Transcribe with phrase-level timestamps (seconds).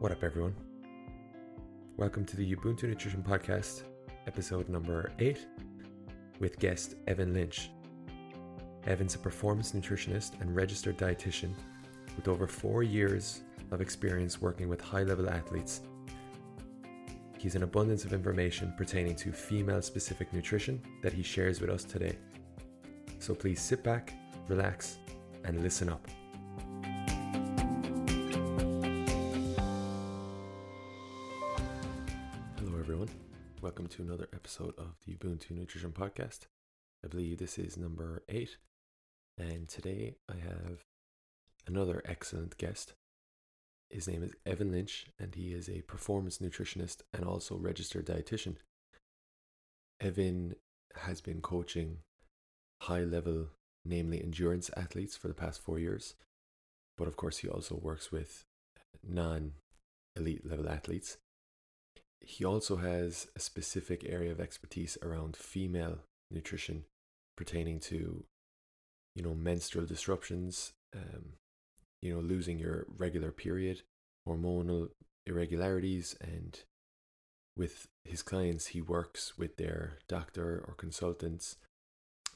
[0.00, 0.54] What up, everyone?
[1.98, 3.82] Welcome to the Ubuntu Nutrition Podcast,
[4.26, 5.46] episode number 8,
[6.38, 7.68] with guest Evan Lynch.
[8.86, 11.52] Evan's a performance nutritionist and registered dietitian
[12.16, 15.82] with over four years of experience working with high level athletes.
[17.36, 21.84] He's an abundance of information pertaining to female specific nutrition that he shares with us
[21.84, 22.16] today.
[23.18, 24.14] So please sit back,
[24.48, 24.96] relax,
[25.44, 26.08] and listen up.
[34.00, 36.46] Another episode of the Ubuntu Nutrition Podcast.
[37.04, 38.56] I believe this is number eight,
[39.36, 40.84] and today I have
[41.66, 42.94] another excellent guest.
[43.90, 48.56] His name is Evan Lynch, and he is a performance nutritionist and also registered dietitian.
[50.00, 50.54] Evan
[50.94, 51.98] has been coaching
[52.82, 53.48] high level,
[53.84, 56.14] namely endurance athletes, for the past four years.
[56.96, 58.44] But of course, he also works with
[59.06, 59.52] non
[60.16, 61.18] elite level athletes.
[62.20, 66.84] He also has a specific area of expertise around female nutrition
[67.36, 68.24] pertaining to,
[69.16, 71.32] you know, menstrual disruptions, um,
[72.02, 73.82] you know, losing your regular period,
[74.28, 74.90] hormonal
[75.26, 76.60] irregularities, and
[77.56, 81.56] with his clients, he works with their doctor or consultants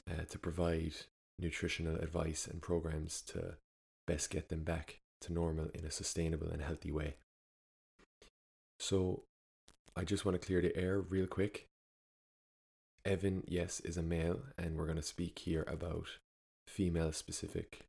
[0.09, 0.93] uh, to provide
[1.39, 3.55] nutritional advice and programs to
[4.07, 7.15] best get them back to normal in a sustainable and healthy way.
[8.79, 9.23] So,
[9.95, 11.67] I just want to clear the air real quick.
[13.05, 16.07] Evan, yes, is a male, and we're going to speak here about
[16.67, 17.81] female specific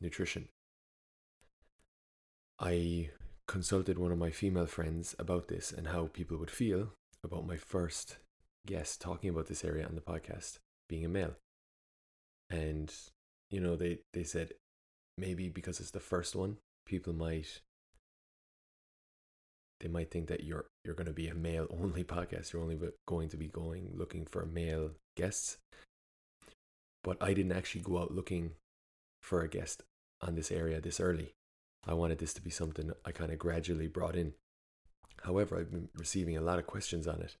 [0.00, 0.48] nutrition.
[2.58, 3.10] I
[3.46, 6.92] consulted one of my female friends about this and how people would feel
[7.24, 8.18] about my first
[8.66, 11.36] guest talking about this area on the podcast being a male.
[12.50, 12.92] And,
[13.50, 14.52] you know, they, they said
[15.16, 17.60] maybe because it's the first one, people might
[19.80, 22.52] they might think that you're you're going to be a male only podcast.
[22.52, 25.58] You're only going to be going looking for male guests.
[27.04, 28.52] But i didn't actually go out looking
[29.22, 29.82] for a guest
[30.20, 31.32] on this area this early.
[31.86, 34.34] I wanted this to be something i kind of gradually brought in.
[35.22, 37.36] However i've been receiving a lot of questions on it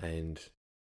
[0.00, 0.40] and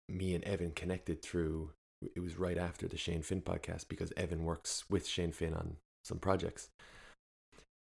[0.08, 1.70] me and evan connected through
[2.14, 5.76] it was right after the shane finn podcast because evan works with shane finn on
[6.04, 6.68] some projects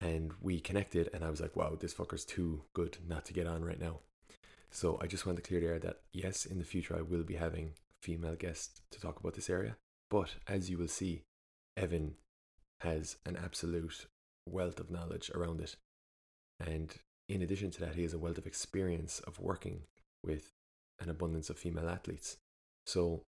[0.04, 3.48] and we connected and i was like wow this fucker's too good not to get
[3.48, 4.00] on right now.
[4.70, 7.24] So i just want to clear the air that yes in the future i will
[7.24, 9.78] be having female guests to talk about this area
[10.10, 11.24] but as you will see
[11.78, 12.16] evan
[12.84, 14.08] has an absolute
[14.46, 15.76] wealth of knowledge around it.
[16.60, 16.94] And
[17.30, 19.84] in addition to that he has a wealth of experience of working
[20.24, 20.52] with
[21.00, 22.38] an abundance of female athletes.
[22.86, 23.24] So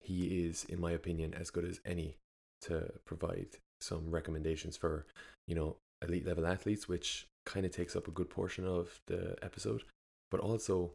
[0.00, 2.16] he is in my opinion as good as any
[2.62, 3.48] to provide
[3.80, 5.06] some recommendations for
[5.46, 9.36] you know elite level athletes, which kind of takes up a good portion of the
[9.42, 9.82] episode,
[10.30, 10.92] but also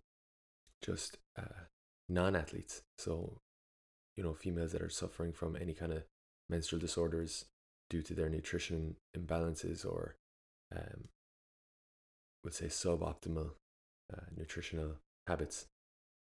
[0.81, 1.65] just uh,
[2.09, 2.81] non athletes.
[2.97, 3.37] So,
[4.15, 6.03] you know, females that are suffering from any kind of
[6.49, 7.45] menstrual disorders
[7.89, 10.15] due to their nutrition imbalances or,
[10.75, 11.09] um,
[12.43, 13.51] would say, suboptimal
[14.13, 14.95] uh, nutritional
[15.27, 15.65] habits.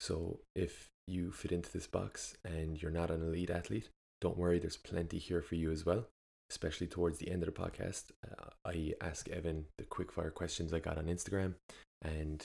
[0.01, 4.59] So, if you fit into this box and you're not an elite athlete, don't worry,
[4.59, 6.07] there's plenty here for you as well
[6.51, 10.79] especially towards the end of the podcast, uh, I ask Evan the quickfire questions I
[10.79, 11.55] got on Instagram,
[12.03, 12.45] and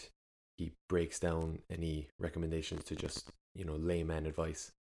[0.58, 4.72] he breaks down any recommendations to just you know layman advice.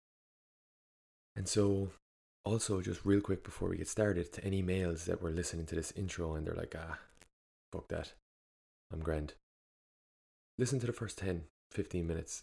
[1.36, 1.90] And so,
[2.44, 5.74] also just real quick before we get started, to any males that were listening to
[5.74, 6.98] this intro and they're like, ah,
[7.72, 8.12] fuck that,
[8.92, 9.34] I'm grand.
[10.58, 12.42] Listen to the first 10, 15 minutes.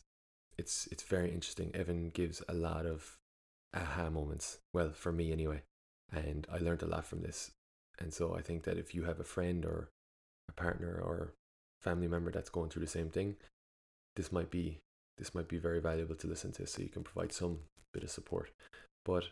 [0.57, 1.71] It's it's very interesting.
[1.75, 3.17] Evan gives a lot of
[3.75, 4.59] aha moments.
[4.73, 5.61] Well, for me anyway
[6.11, 7.51] and I learned a lot from this.
[7.99, 9.89] And so I think that if you have a friend or
[10.49, 11.33] a partner or
[11.81, 13.35] family member that's going through the same thing,
[14.15, 14.79] this might be
[15.17, 17.59] this might be very valuable to listen to so you can provide some
[17.93, 18.51] bit of support.
[19.03, 19.25] But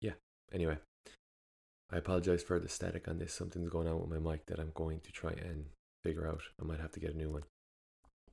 [0.00, 0.12] yeah,
[0.52, 0.78] anyway,
[1.90, 3.32] I apologize for the static on this.
[3.32, 5.66] Something's going on with my mic that I'm going to try and
[6.04, 6.42] figure out.
[6.60, 7.44] I might have to get a new one.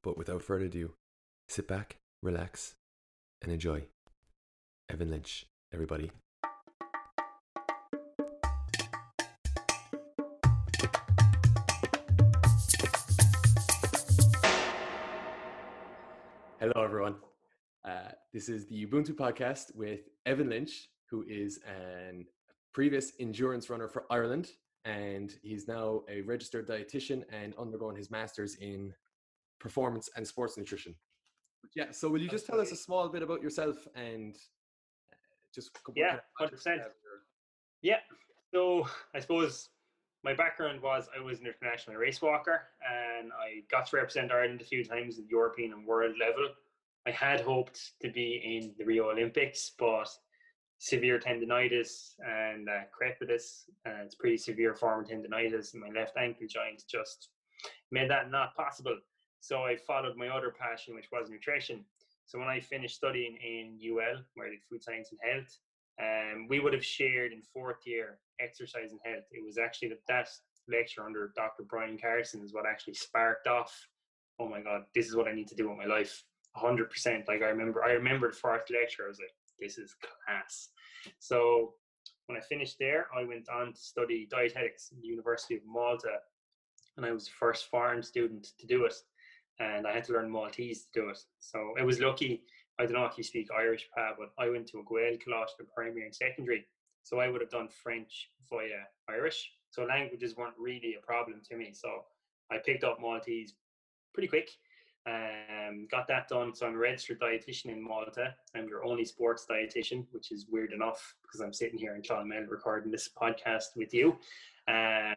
[0.04, 0.92] But without further ado,
[1.48, 2.75] sit back, relax,
[3.42, 3.86] and enjoy.
[4.89, 6.12] Evan Lynch, everybody.
[16.63, 17.15] Hello, everyone.
[17.83, 22.25] Uh, this is the Ubuntu podcast with Evan Lynch, who is an
[22.74, 24.51] previous endurance runner for Ireland,
[24.86, 28.94] and he's now a registered dietitian and undergoing his master's in
[29.60, 30.95] performance and sports nutrition.
[31.75, 31.92] Yeah.
[31.92, 34.33] So, will you just tell us a small bit about yourself and
[35.12, 35.18] uh,
[35.54, 36.81] just yeah, hundred percent.
[37.81, 37.98] Yeah.
[38.54, 39.68] So, I suppose
[40.24, 44.62] my background was I was an international race walker and I got to represent Ireland
[44.62, 46.48] a few times at European and world level.
[47.06, 50.08] I had hoped to be in the Rio Olympics, but
[50.80, 56.16] severe tendonitis and uh, crepitus, uh, it's pretty severe form of tendonitis in my left
[56.18, 57.30] ankle joint, just
[57.92, 58.98] made that not possible.
[59.42, 61.84] So I followed my other passion, which was nutrition.
[62.26, 65.58] So when I finished studying in UL, where I did food science and health,
[66.02, 69.25] um, we would have shared in fourth year exercise and health.
[69.31, 70.27] It was actually that, that
[70.68, 71.63] lecture under Dr.
[71.69, 73.74] Brian Carson is what actually sparked off.
[74.39, 76.24] Oh my God, this is what I need to do with my life.
[76.57, 77.27] 100%.
[77.27, 79.03] Like I remember, I remember the fourth lecture.
[79.06, 80.69] I was like, this is class.
[81.19, 81.74] So
[82.27, 86.18] when I finished there, I went on to study dietetics in the University of Malta,
[86.97, 88.95] and I was the first foreign student to do it.
[89.59, 91.19] And I had to learn Maltese to do it.
[91.39, 92.44] So it was lucky
[92.80, 95.50] I don't know if you speak Irish, Pa, but I went to a Gael college
[95.56, 96.65] for primary and secondary.
[97.04, 99.52] So I would have done French via Irish.
[99.70, 101.72] So languages weren't really a problem to me.
[101.74, 102.04] So
[102.52, 103.54] I picked up Maltese
[104.14, 104.50] pretty quick.
[105.06, 106.56] Um, got that done.
[106.56, 108.34] So I'm a registered dietitian in Malta.
[108.56, 112.48] I'm your only sports dietitian, which is weird enough because I'm sitting here in Clonmel
[112.48, 114.16] recording this podcast with you.
[114.68, 115.14] Uh,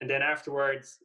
[0.00, 0.98] and then afterwards,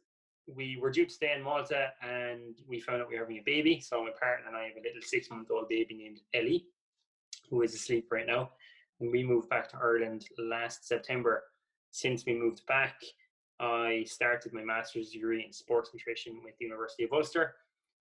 [0.48, 3.42] we were due to stay in Malta and we found out we were having a
[3.42, 3.80] baby.
[3.80, 6.66] So my partner and I have a little six month old baby named Ellie,
[7.48, 8.50] who is asleep right now.
[9.00, 11.44] And we moved back to Ireland last September.
[11.90, 12.96] Since we moved back,
[13.60, 17.54] I started my master's degree in sports nutrition with the University of Ulster.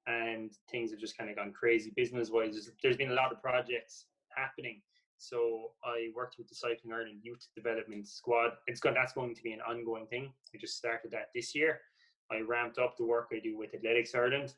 [0.07, 2.53] And things have just kind of gone crazy business wise.
[2.53, 4.05] There's, there's been a lot of projects
[4.35, 4.81] happening.
[5.17, 8.51] So I worked with the Cycling Ireland Youth Development Squad.
[8.67, 10.31] It's going, that's going to be an ongoing thing.
[10.53, 11.79] I just started that this year.
[12.31, 14.53] I ramped up the work I do with Athletics Ireland.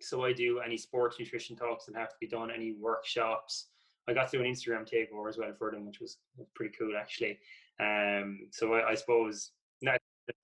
[0.00, 3.68] So I do any sports nutrition talks that have to be done, any workshops.
[4.08, 6.18] I got to do an Instagram takeover as well for them, which was
[6.54, 7.38] pretty cool actually.
[7.80, 9.98] Um, so I, I suppose not,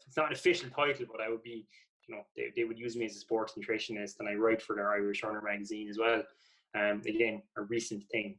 [0.07, 1.67] it's not an official title, but I would be,
[2.07, 4.75] you know, they, they would use me as a sports nutritionist, and I write for
[4.77, 6.23] their Irish Runner magazine as well.
[6.79, 8.37] Um, again, a recent thing.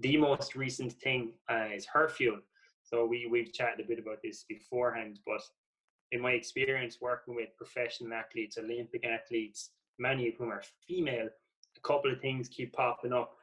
[0.00, 2.38] The most recent thing uh, is HerFuel.
[2.84, 5.42] So we we've chatted a bit about this beforehand, but
[6.12, 11.28] in my experience working with professional athletes, Olympic athletes, many of whom are female,
[11.76, 13.34] a couple of things keep popping up.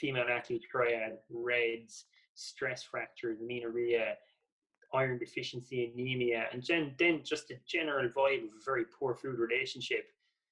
[0.00, 2.04] Female athlete triad, RED-S,
[2.34, 4.14] stress fractures, amenorrhea,
[4.94, 9.38] iron deficiency, anemia, and then, then just a general vibe of a very poor food
[9.38, 10.06] relationship.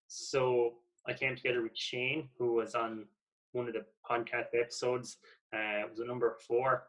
[0.06, 0.74] So
[1.06, 3.06] I came together with Shane, who was on
[3.52, 5.16] one of the podcast episodes.
[5.54, 6.84] Uh, it was a number four.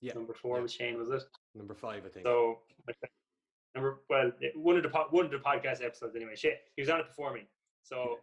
[0.00, 0.14] Yeah.
[0.14, 0.62] Number four yeah.
[0.62, 1.22] was Shane, was it?
[1.54, 2.26] Number five, I think.
[2.26, 2.58] So
[3.74, 6.36] number well one of the one of the podcast episodes anyway.
[6.36, 7.48] Shit, he was on it before me.
[7.82, 8.18] So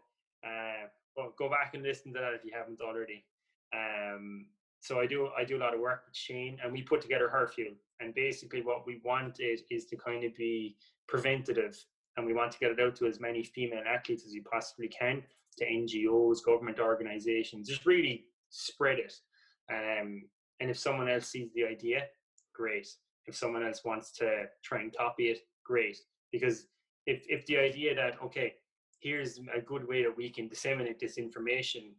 [0.46, 3.26] uh, well, go back and listen to that if you haven't already.
[3.74, 4.46] Um,
[4.80, 7.32] so I do I do a lot of work with Shane, and we put together
[7.34, 7.76] HerFuel.
[8.00, 10.76] And basically, what we want is is to kind of be
[11.08, 11.78] preventative,
[12.18, 14.88] and we want to get it out to as many female athletes as we possibly
[14.88, 15.24] can,
[15.58, 19.14] to NGOs, government organisations, just really spread it.
[19.72, 20.24] Um,
[20.60, 22.04] and if someone else sees the idea,
[22.54, 22.88] great
[23.26, 25.98] if someone else wants to try and copy it, great.
[26.32, 26.68] Because
[27.06, 28.56] if, if the idea that, okay,
[29.00, 31.94] here's a good way that we can disseminate this information,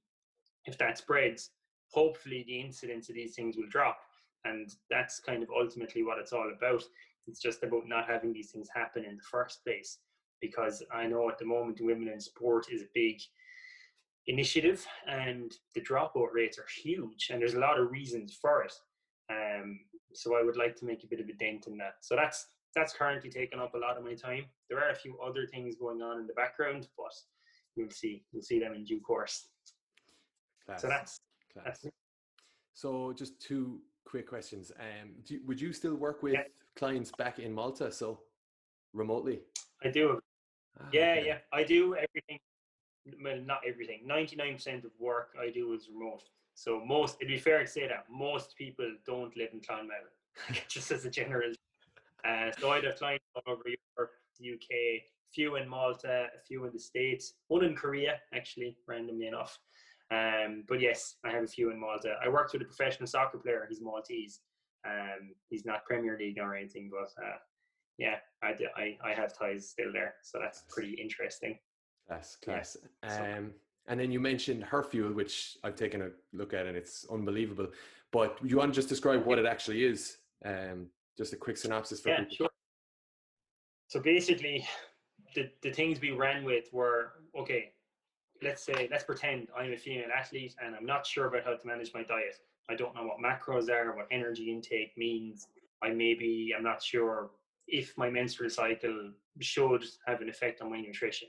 [0.67, 1.51] if that spreads,
[1.93, 3.99] hopefully the incidence of these things will drop.
[4.45, 6.83] And that's kind of ultimately what it's all about.
[7.27, 9.99] It's just about not having these things happen in the first place.
[10.41, 13.21] Because I know at the moment women in sport is a big
[14.27, 18.73] initiative and the dropout rates are huge and there's a lot of reasons for it.
[19.31, 19.81] Um,
[20.15, 21.97] so I would like to make a bit of a dent in that.
[22.01, 24.45] So that's that's currently taking up a lot of my time.
[24.69, 27.13] There are a few other things going on in the background, but
[27.77, 29.49] you'll see you'll see them in due course.
[30.67, 30.83] Class.
[30.83, 31.19] So that's
[31.55, 31.87] Class.
[32.75, 34.73] So just two quick questions.
[34.79, 36.43] Um, do, would you still work with yeah.
[36.77, 37.93] clients back in Malta?
[37.93, 38.21] So
[38.93, 39.41] remotely.
[39.85, 40.21] I do.
[40.81, 41.27] Ah, yeah, okay.
[41.27, 42.39] yeah, I do everything.
[43.23, 44.01] Well, not everything.
[44.07, 46.23] Ninety-nine percent of work I do is remote.
[46.55, 50.05] So most, it'd be fair to say that most people don't live in Clonmel,
[50.69, 51.53] just as a general.
[52.25, 56.65] Uh, so I'd have clients all over Europe, the UK, few in Malta, a few
[56.65, 59.59] in the States, one in Korea, actually, randomly enough.
[60.13, 62.17] Um, but yes, I have a few in Malta.
[62.23, 63.67] I worked with a professional soccer player.
[63.69, 64.41] He's Maltese.
[64.87, 67.37] Um, he's not Premier League or anything, but uh,
[67.99, 70.15] yeah, I, I, I have ties still there.
[70.23, 71.59] So that's pretty interesting.
[72.07, 72.77] Class, class.
[73.05, 73.37] Yeah.
[73.39, 73.53] Um,
[73.89, 77.69] and then you mentioned HerFuel, which I've taken a look at and it's unbelievable.
[78.11, 80.19] But you want to just describe what it actually is?
[80.45, 82.37] Um, just a quick synopsis for yeah, people.
[82.37, 82.51] Sure.
[83.89, 84.67] So basically,
[85.35, 87.73] the, the things we ran with were okay,
[88.43, 91.67] let's say, let's pretend I'm a female athlete and I'm not sure about how to
[91.67, 92.37] manage my diet.
[92.69, 95.47] I don't know what macros are, what energy intake means.
[95.83, 97.31] I maybe, I'm not sure
[97.67, 101.29] if my menstrual cycle should have an effect on my nutrition.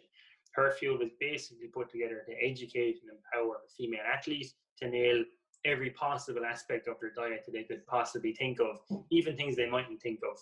[0.53, 5.24] Her Fuel was basically put together to educate and empower a female athlete to nail
[5.65, 8.79] every possible aspect of their diet that they could possibly think of,
[9.10, 10.38] even things they mightn't think of.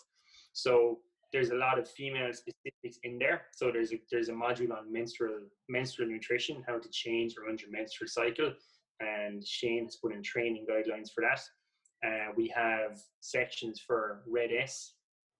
[0.53, 0.99] So
[1.31, 3.43] there's a lot of female specifics in there.
[3.53, 7.71] So there's a there's a module on menstrual menstrual nutrition, how to change around your
[7.71, 8.53] menstrual cycle,
[8.99, 11.41] and Shane has put in training guidelines for that.
[12.05, 14.93] Uh, we have sections for Red S,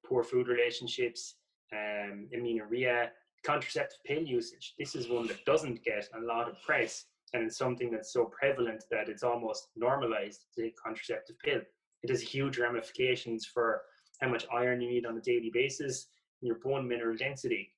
[0.05, 1.36] poor food relationships,
[1.74, 3.12] um, amenorrhea,
[3.43, 4.75] contraceptive pill usage.
[4.77, 8.25] This is one that doesn't get a lot of press, and it's something that's so
[8.25, 11.62] prevalent that it's almost normalized to take contraceptive pill.
[12.03, 13.81] It has huge ramifications for
[14.21, 16.07] how much iron you need on a daily basis,
[16.41, 17.73] and your bone mineral density.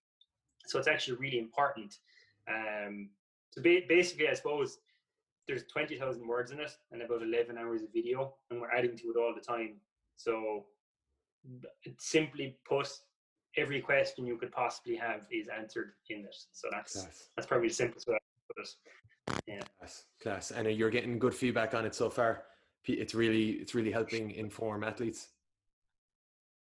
[0.67, 1.97] So it's actually really important.
[2.47, 3.09] Um,
[3.51, 4.79] so ba- basically, I suppose
[5.47, 9.07] there's 20,000 words in it and about 11 hours of video, and we're adding to
[9.07, 9.75] it all the time.
[10.17, 10.65] So
[11.97, 12.89] simply put,
[13.57, 16.35] every question you could possibly have is answered in it.
[16.51, 17.29] So that's class.
[17.35, 19.41] that's probably the simplest way to put it.
[19.47, 19.61] Yeah.
[19.79, 20.51] Class, class.
[20.51, 22.43] And you're getting good feedback on it so far.
[22.85, 25.29] It's really it's really helping inform athletes.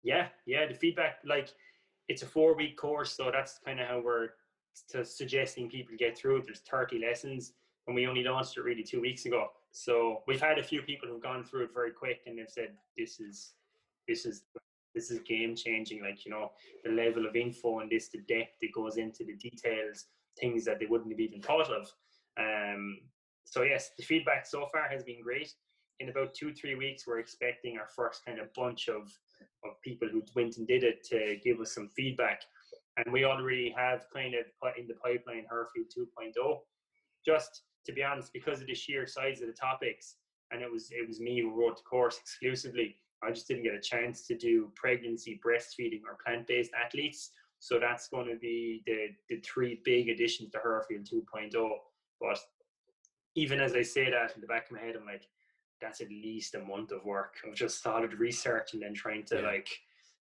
[0.02, 0.66] Yeah, yeah.
[0.66, 1.50] The feedback, like,
[2.08, 4.30] it's a four week course, so that's kind of how we're
[4.90, 6.44] to suggesting people get through it.
[6.46, 7.52] There's 30 lessons,
[7.86, 9.48] and we only launched it really two weeks ago.
[9.70, 12.70] So we've had a few people who've gone through it very quick, and they've said
[12.96, 13.52] this is
[14.06, 14.44] this is
[14.94, 16.02] this is game changing.
[16.02, 16.52] Like you know,
[16.84, 20.06] the level of info and this, the depth that goes into the details,
[20.40, 21.92] things that they wouldn't have even thought of.
[22.38, 22.98] Um,
[23.44, 25.52] so yes, the feedback so far has been great.
[26.00, 29.12] In about two three weeks, we're expecting our first kind of bunch of
[29.64, 32.42] of people who went and did it to give us some feedback.
[32.96, 36.58] And we already have kind of put in the pipeline HerFuel 2.0.
[37.24, 40.16] Just to be honest, because of the sheer size of the topics,
[40.50, 42.96] and it was it was me who wrote the course exclusively.
[43.22, 47.30] I just didn't get a chance to do pregnancy, breastfeeding, or plant-based athletes.
[47.58, 51.70] So that's going to be the the three big additions to HerFuel 2.0.
[52.20, 52.38] But
[53.34, 55.22] even as I say that in the back of my head, I'm like,
[55.80, 59.36] that's at least a month of work of just solid research and then trying to
[59.36, 59.46] yeah.
[59.46, 59.68] like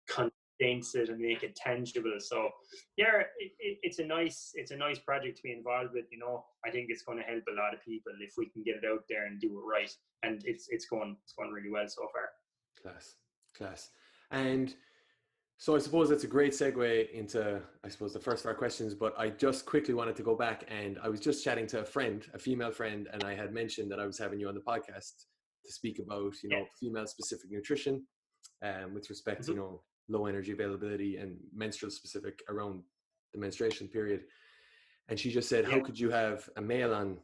[0.09, 2.15] condense it and make it tangible.
[2.19, 2.51] So
[2.97, 6.07] yeah, it, it, it's a nice it's a nice project to be involved with.
[6.11, 8.63] You know, I think it's going to help a lot of people if we can
[8.63, 9.91] get it out there and do it right.
[10.23, 12.29] And it's it's going it's going really well so far.
[12.83, 13.15] Class,
[13.57, 13.91] class,
[14.31, 14.75] and.
[15.59, 18.95] So I suppose that's a great segue into, I suppose, the first of our questions.
[18.95, 21.85] But I just quickly wanted to go back, and I was just chatting to a
[21.85, 24.61] friend, a female friend, and I had mentioned that I was having you on the
[24.61, 25.27] podcast
[25.65, 26.65] to speak about, you know, yeah.
[26.79, 28.03] female specific nutrition,
[28.63, 29.53] um, with respect, mm-hmm.
[29.53, 32.83] you know, low energy availability and menstrual specific around
[33.33, 34.23] the menstruation period.
[35.09, 35.75] And she just said, yeah.
[35.75, 37.19] "How could you have a male on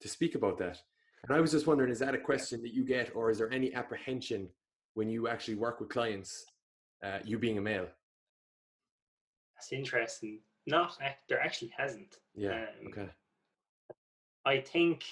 [0.00, 0.78] to speak about that?"
[1.24, 3.52] And I was just wondering, is that a question that you get, or is there
[3.52, 4.48] any apprehension
[4.94, 6.46] when you actually work with clients,
[7.04, 7.88] uh, you being a male?
[9.54, 10.40] That's interesting.
[10.66, 10.96] Not
[11.28, 12.16] there actually hasn't.
[12.34, 12.64] Yeah.
[12.80, 13.08] Um, okay.
[14.46, 15.04] I think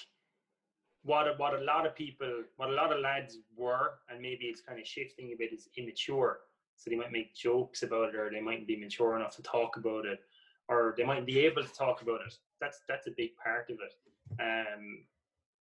[1.03, 4.45] what a, what a lot of people, what a lot of lads were, and maybe
[4.45, 6.39] it's kind of shifting a bit, is immature.
[6.75, 9.77] So they might make jokes about it, or they mightn't be mature enough to talk
[9.77, 10.19] about it,
[10.67, 12.33] or they might be able to talk about it.
[12.61, 13.93] That's that's a big part of it.
[14.41, 15.03] Um,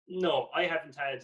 [0.08, 1.22] no, I haven't had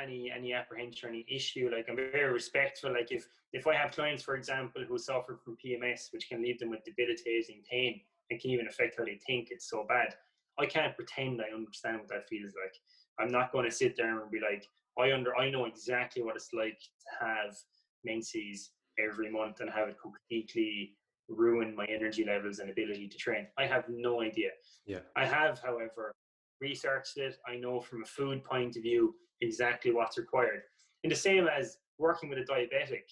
[0.00, 1.70] any any apprehension or any issue.
[1.72, 2.92] Like I'm very respectful.
[2.92, 6.58] Like if if I have clients, for example, who suffer from PMS, which can leave
[6.58, 8.00] them with debilitating pain
[8.30, 10.14] and can even affect how they think, it's so bad.
[10.58, 12.74] I can't pretend I understand what that feels like.
[13.20, 16.36] I'm not going to sit there and be like, I under I know exactly what
[16.36, 17.56] it's like to have
[18.04, 20.94] menses every month and have it completely
[21.28, 23.46] ruin my energy levels and ability to train.
[23.58, 24.50] I have no idea.
[24.86, 25.00] Yeah.
[25.14, 26.12] I have, however,
[26.60, 27.36] researched it.
[27.46, 30.62] I know from a food point of view exactly what's required.
[31.04, 33.04] In the same as working with a diabetic,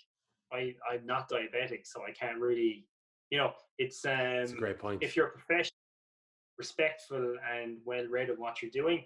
[0.53, 2.87] I, I'm not diabetic, so I can't really,
[3.31, 5.03] you know, it's um That's a great point.
[5.03, 5.76] If you're a professional
[6.59, 9.05] respectful and well read of what you're doing,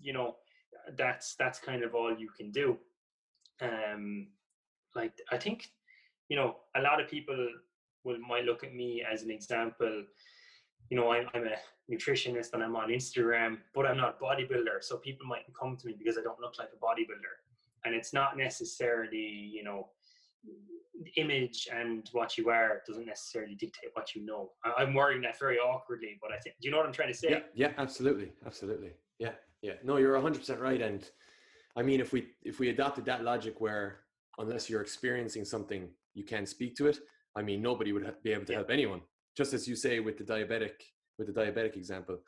[0.00, 0.36] you know,
[0.96, 2.78] that's that's kind of all you can do.
[3.60, 4.28] Um,
[4.94, 5.68] like I think,
[6.28, 7.48] you know, a lot of people
[8.04, 10.04] will might look at me as an example.
[10.90, 14.82] You know, I'm, I'm a nutritionist and I'm on Instagram, but I'm not a bodybuilder.
[14.82, 17.34] So people might come to me because I don't look like a bodybuilder.
[17.84, 19.88] And it's not necessarily, you know,
[21.16, 24.50] image and what you are doesn't necessarily dictate what you know.
[24.64, 27.12] I, am wording that very awkwardly, but I think, do you know what I'm trying
[27.12, 27.30] to say?
[27.30, 28.90] Yeah, yeah, absolutely, absolutely.
[29.18, 29.32] Yeah,
[29.62, 29.74] yeah.
[29.84, 30.80] No, you're 100% right.
[30.80, 31.08] And
[31.76, 34.00] I mean, if we if we adopted that logic where
[34.38, 36.98] unless you're experiencing something, you can't speak to it.
[37.36, 38.58] I mean, nobody would be able to yeah.
[38.58, 39.00] help anyone.
[39.36, 40.72] Just as you say with the diabetic,
[41.18, 42.18] with the diabetic example.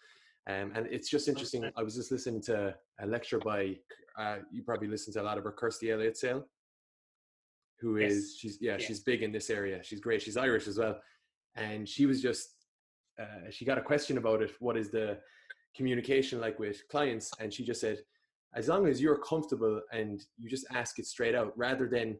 [0.48, 1.70] Um, and it's just interesting.
[1.76, 3.76] I was just listening to a lecture by,
[4.18, 6.44] uh, you probably listened to a lot of her, Kirsty Elliott Sale
[7.80, 8.12] who Yes.
[8.12, 8.78] is she's yeah, Yeah.
[8.86, 9.82] she's big in this area.
[9.82, 10.22] She's great.
[10.22, 11.00] She's Irish as well,
[11.56, 12.56] and she was just
[13.18, 14.52] uh, she got a question about it.
[14.60, 15.20] What is the
[15.76, 17.30] communication like with clients?
[17.40, 17.98] And she just said,
[18.54, 22.18] as long as you're comfortable and you just ask it straight out, rather than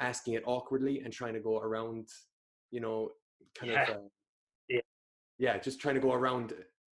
[0.00, 2.08] asking it awkwardly and trying to go around,
[2.72, 3.12] you know,
[3.54, 3.82] kind Yeah.
[3.90, 4.08] of uh,
[4.68, 4.80] Yeah.
[5.38, 6.54] yeah, just trying to go around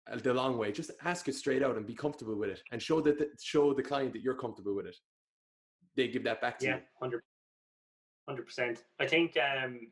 [0.09, 0.71] uh, the long way.
[0.71, 3.73] Just ask it straight out and be comfortable with it, and show that the, show
[3.75, 4.97] the client that you're comfortable with it.
[5.97, 6.83] They give that back to Yeah, you.
[7.01, 7.23] hundred,
[8.29, 8.85] hundred percent.
[9.01, 9.89] I think um,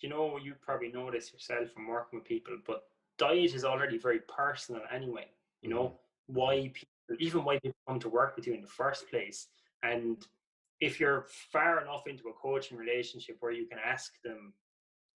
[0.00, 2.84] you know you probably know this yourself from working with people, but
[3.18, 5.26] diet is already very personal anyway.
[5.62, 9.08] You know why people, even why people come to work with you in the first
[9.10, 9.48] place,
[9.82, 10.24] and
[10.80, 14.52] if you're far enough into a coaching relationship where you can ask them,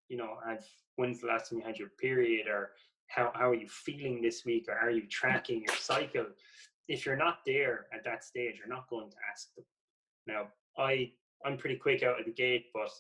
[0.10, 0.38] you know,
[0.96, 2.72] when's the last time you had your period, or
[3.08, 6.26] how how are you feeling this week, or are you tracking your cycle?
[6.88, 9.66] If you're not there at that stage, you're not going to ask them.
[10.28, 10.48] Now,
[10.78, 11.12] I
[11.46, 12.92] I'm pretty quick out of the gate, but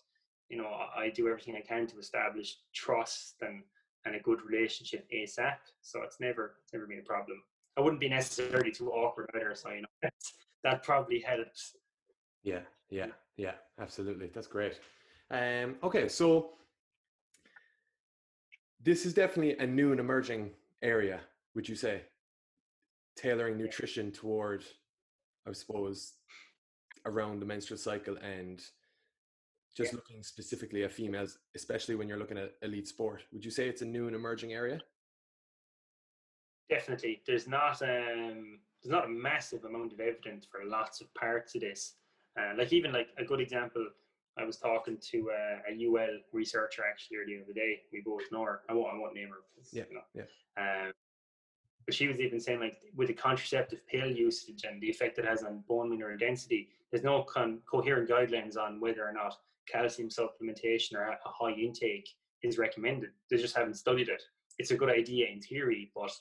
[0.50, 3.64] you know I, do everything I can to establish trust and
[4.06, 5.58] and a good relationship ASAP.
[5.82, 7.42] So it's never it's never been a problem.
[7.78, 10.34] I wouldn't be necessarily too awkward either, so you know that's,
[10.64, 11.76] that probably helps.
[12.44, 13.08] Yeah, yeah,
[13.38, 14.30] yeah, absolutely.
[14.34, 14.80] That's great.
[15.30, 16.52] Um, okay, so
[18.84, 21.22] this is definitely a new and emerging area,
[21.56, 22.02] would you say?
[23.16, 24.64] Tailoring nutrition toward,
[25.48, 26.14] I suppose,
[27.06, 28.60] around the menstrual cycle and
[29.76, 29.98] just Yeah.
[29.98, 33.24] looking specifically at females, especially when you're looking at elite sport.
[33.32, 34.82] Would you say it's a new and emerging area?
[36.70, 41.54] Definitely, there's not um there's not a massive amount of evidence for lots of parts
[41.56, 41.96] of this.
[42.40, 43.86] Uh, like even like a good example,
[44.38, 47.82] I was talking to uh, a UL researcher actually the other day.
[47.92, 48.62] We both know her.
[48.70, 49.44] I won't I won't name her.
[49.72, 50.02] Yeah, you know.
[50.14, 50.86] yeah.
[50.88, 50.94] Um,
[51.92, 55.26] but she was even saying like with the contraceptive pill usage and the effect it
[55.26, 59.36] has on bone mineral density, there's no con- coherent guidelines on whether or not
[59.70, 62.08] calcium supplementation or a high intake
[62.44, 63.10] is recommended.
[63.30, 64.24] They just haven't studied it.
[64.58, 66.12] It's a good idea in theory, but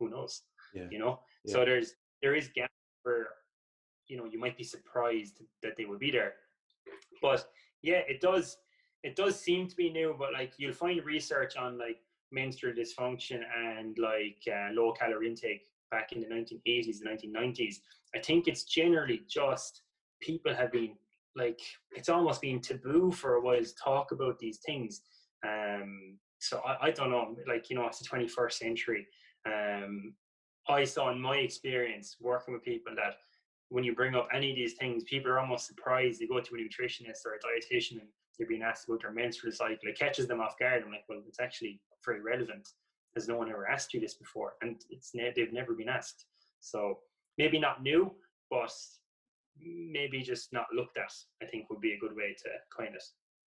[0.00, 0.40] who knows?
[0.74, 0.86] Yeah.
[0.90, 1.20] You know.
[1.44, 1.52] Yeah.
[1.52, 3.26] So there's there is gaps where
[4.08, 6.32] you know you might be surprised that they would be there,
[7.20, 7.46] but
[7.82, 8.56] yeah, it does
[9.02, 10.16] it does seem to be new.
[10.18, 11.98] But like you'll find research on like
[12.32, 17.76] menstrual dysfunction and like uh, low calorie intake back in the 1980s and 1990s.
[18.14, 19.82] I think it's generally just
[20.20, 20.96] people have been
[21.36, 21.60] like
[21.92, 25.02] it's almost been taboo for a while to talk about these things.
[25.46, 29.06] Um, so I, I don't know, like you know, it's the 21st century.
[29.46, 30.14] Um,
[30.68, 33.16] I saw in my experience working with people that
[33.68, 36.20] when you bring up any of these things, people are almost surprised.
[36.20, 38.08] They go to a nutritionist or a dietitian and
[38.38, 39.78] they're being asked about their menstrual cycle.
[39.82, 40.82] It catches them off guard.
[40.84, 42.68] I'm like, well, it's actually very relevant.
[43.14, 44.54] Has no one ever asked you this before?
[44.62, 46.26] And it's they've never been asked.
[46.60, 46.98] So
[47.38, 48.12] maybe not new,
[48.50, 48.72] but
[49.60, 51.12] maybe just not looked at.
[51.42, 53.04] I think would be a good way to coin it.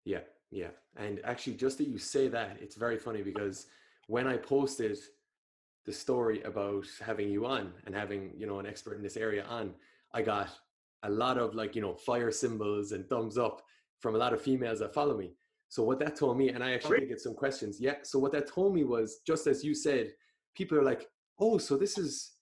[0.05, 0.69] Yeah, yeah.
[0.97, 3.67] And actually, just that you say that, it's very funny because
[4.09, 4.99] when I posted
[5.85, 9.45] the story about having you on and having, you know, an expert in this area
[9.45, 9.75] on,
[10.13, 10.51] I got
[11.03, 13.63] a lot of like, you know, fire symbols and thumbs up
[14.01, 15.33] from a lot of females that follow me.
[15.73, 17.81] So what that told me, and I actually did get some questions.
[17.81, 17.95] Yeah.
[18.03, 20.13] So what that told me was just as you said,
[20.55, 21.09] people are like,
[21.41, 22.33] oh, so this is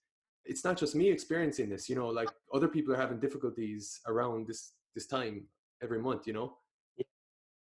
[0.43, 4.47] it's not just me experiencing this, you know, like other people are having difficulties around
[4.47, 5.45] this this time
[5.81, 6.57] every month, you know?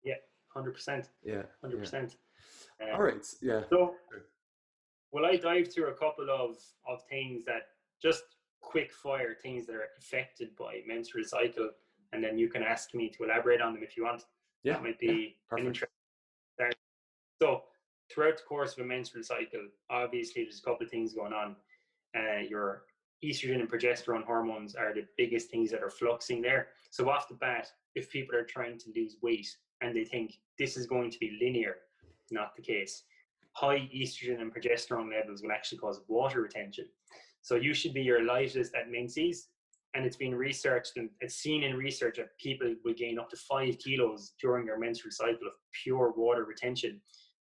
[0.04, 0.20] Yeah,
[0.54, 1.42] hundred percent, Yeah.
[1.60, 2.14] Hundred percent.
[2.80, 3.26] Um, All right.
[3.42, 3.62] Yeah.
[3.68, 3.96] So,
[5.10, 7.62] will I dive through a couple of of things that
[8.00, 8.22] just
[8.60, 11.70] quick fire things that are affected by menstrual cycle,
[12.12, 14.22] and then you can ask me to elaborate on them if you want.
[14.62, 14.74] Yeah.
[14.74, 15.66] that might be perfect.
[15.66, 15.88] interesting.
[17.40, 17.62] So,
[18.10, 21.54] throughout the course of a menstrual cycle, obviously there's a couple of things going on.
[22.16, 22.82] Uh, your
[23.24, 26.68] estrogen and progesterone hormones are the biggest things that are fluxing there.
[26.90, 29.48] So off the bat, if people are trying to lose weight
[29.80, 31.76] and they think this is going to be linear,
[32.30, 33.04] not the case.
[33.52, 36.86] High estrogen and progesterone levels will actually cause water retention.
[37.42, 39.48] So you should be your lightest at menses.
[39.94, 43.36] And it's been researched and it's seen in research that people will gain up to
[43.36, 47.00] five kilos during their menstrual cycle of pure water retention.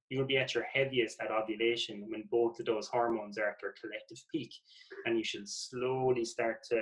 [0.09, 3.73] You'll be at your heaviest at ovulation when both of those hormones are at their
[3.81, 4.53] collective peak.
[5.05, 6.81] And you should slowly start to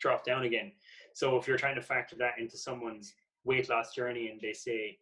[0.00, 0.72] drop down again.
[1.14, 4.98] So if you're trying to factor that into someone's weight loss journey and they say,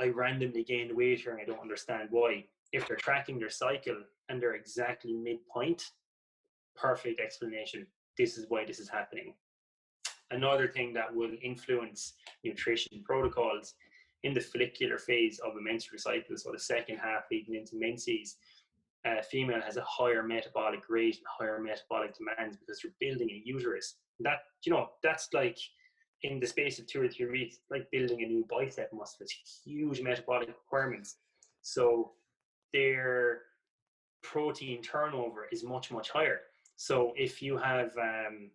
[0.00, 2.46] I randomly gained weight here and I don't understand why.
[2.72, 5.82] If they're tracking their cycle and they're exactly midpoint,
[6.74, 7.86] perfect explanation.
[8.18, 9.34] This is why this is happening.
[10.30, 13.74] Another thing that will influence nutrition protocols
[14.24, 18.36] in the follicular phase of a menstrual cycle, so the second half leading into menses,
[19.04, 23.42] a female has a higher metabolic rate and higher metabolic demands because you're building a
[23.44, 23.96] uterus.
[24.20, 25.58] That you know, that's like
[26.22, 29.60] in the space of two or three weeks, like building a new bicep muscle, it's
[29.64, 31.16] huge metabolic requirements.
[31.62, 32.12] So
[32.72, 33.42] their
[34.22, 36.40] protein turnover is much much higher.
[36.76, 38.50] So if you have um,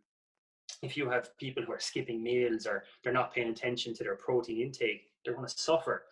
[0.81, 4.15] if you have people who are skipping meals or they're not paying attention to their
[4.15, 6.03] protein intake, they're going to suffer.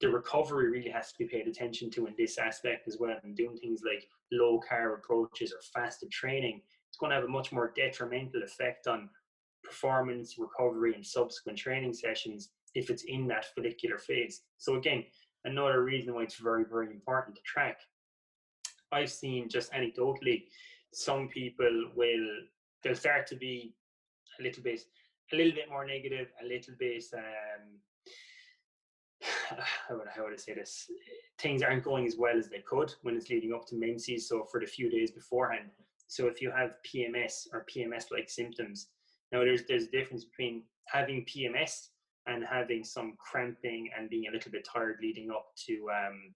[0.00, 3.16] The recovery really has to be paid attention to in this aspect as well.
[3.22, 7.28] And doing things like low carb approaches or fasted training, it's going to have a
[7.28, 9.08] much more detrimental effect on
[9.64, 14.42] performance, recovery, and subsequent training sessions if it's in that follicular phase.
[14.58, 15.04] So again,
[15.44, 17.78] another reason why it's very, very important to track.
[18.92, 20.44] I've seen just anecdotally,
[20.92, 22.28] some people will
[22.82, 23.74] they'll start to be
[24.38, 24.80] a little bit
[25.32, 27.78] a little bit more negative, a little bit um
[29.88, 30.90] how would, how would I say this?
[31.38, 34.28] Things aren't going as well as they could when it's leading up to menses.
[34.28, 35.70] So for the few days beforehand.
[36.06, 38.88] So if you have PMS or PMS-like symptoms,
[39.32, 41.88] now there's there's a difference between having PMS
[42.26, 46.34] and having some cramping and being a little bit tired leading up to um,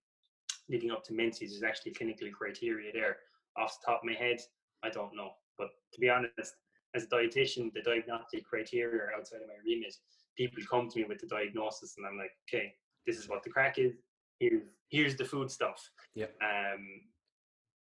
[0.68, 1.52] leading up to menses.
[1.52, 3.16] There's actually clinical criteria there.
[3.56, 4.38] Off the top of my head,
[4.82, 5.30] I don't know.
[5.58, 6.54] But to be honest,
[6.94, 9.94] as a dietitian, the diagnostic criteria are outside of my remit.
[10.36, 12.74] People come to me with the diagnosis, and I'm like, okay,
[13.06, 13.92] this is what the crack is.
[14.38, 15.90] Here's here's the food stuff.
[16.14, 16.26] Yeah.
[16.42, 17.02] Um.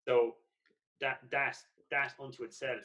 [0.07, 0.35] So
[0.99, 1.57] that that
[1.91, 2.81] that unto itself,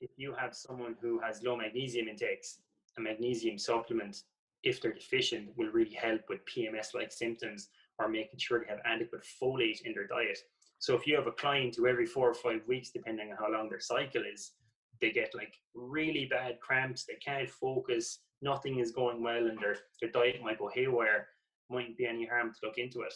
[0.00, 2.58] if you have someone who has low magnesium intakes,
[2.96, 4.22] a magnesium supplement,
[4.62, 9.24] if they're deficient, will really help with PMS-like symptoms or making sure they have adequate
[9.40, 10.38] folate in their diet.
[10.78, 13.52] So if you have a client who every four or five weeks, depending on how
[13.52, 14.52] long their cycle is,
[15.00, 19.76] they get like really bad cramps, they can't focus, nothing is going well, and their,
[20.00, 21.28] their diet might go haywire,
[21.70, 23.14] mightn't be any harm to look into it.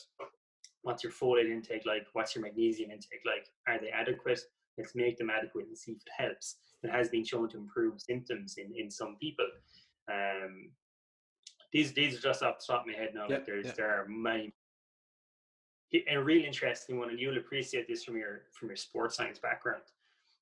[0.83, 2.07] What's your folate intake like?
[2.13, 3.47] What's your magnesium intake like?
[3.69, 4.41] Are they adequate?
[4.77, 6.57] Let's make them adequate and see if it helps.
[6.83, 9.47] It has been shown to improve symptoms in, in some people.
[10.11, 10.71] Um,
[11.73, 13.29] these these are just off the top of my head now.
[13.29, 13.73] Like there's yeah.
[13.77, 14.53] there are many.
[15.95, 19.83] A real interesting one, and you'll appreciate this from your from your sports science background.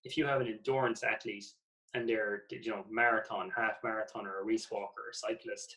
[0.04, 1.46] If you have an endurance athlete
[1.94, 5.76] and they're you know marathon, half marathon, or a race walker, or cyclist,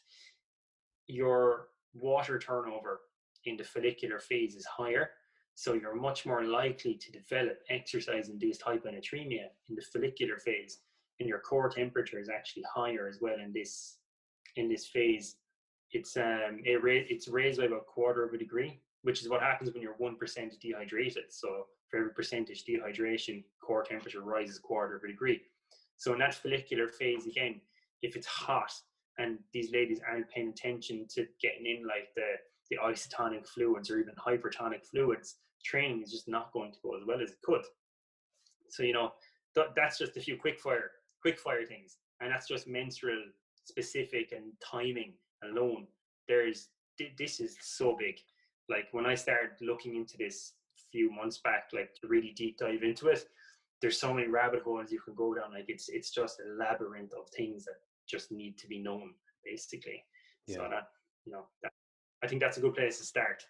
[1.08, 3.02] your water turnover
[3.46, 5.10] in the follicular phase is higher,
[5.56, 10.80] so you're much more likely to develop exercise-induced hyponatremia in the follicular phase,
[11.20, 13.98] and your core temperature is actually higher as well in this
[14.56, 15.38] in this phase.
[15.92, 19.30] It's um it ra- it's raised by about a quarter of a degree, which is
[19.30, 21.26] what happens when you're one percent dehydrated.
[21.30, 25.42] So for every percentage dehydration, core temperature rises a quarter of a degree.
[25.98, 27.62] So in that follicular phase again,
[28.02, 28.72] if it's hot
[29.18, 32.32] and these ladies aren't paying attention to getting in like the
[32.70, 37.04] the isotonic fluids or even hypertonic fluids, training is just not going to go as
[37.06, 37.62] well as it could.
[38.70, 39.14] So you know
[39.56, 43.22] th- that's just a few quick fire quick fire things, and that's just menstrual
[43.66, 45.14] specific and timing
[45.44, 45.88] alone.
[46.28, 48.16] There's thi- this is so big.
[48.70, 52.58] Like when I started looking into this a few months back, like to really deep
[52.58, 53.26] dive into it,
[53.82, 55.52] there's so many rabbit holes you can go down.
[55.54, 57.76] Like it's it's just a labyrinth of things that
[58.08, 60.04] just need to be known, basically.
[60.48, 60.70] So Yeah.
[60.70, 60.88] that
[61.26, 61.72] you know, that,
[62.24, 63.46] I think that's a good place to start.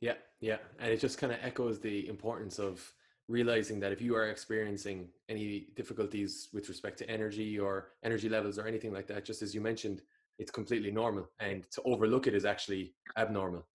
[0.00, 2.92] Yeah, yeah, and it just kind of echoes the importance of
[3.28, 8.58] realizing that if you are experiencing any difficulties with respect to energy or energy levels
[8.58, 10.02] or anything like that, just as you mentioned,
[10.38, 13.66] it's completely normal, and to overlook it is actually abnormal.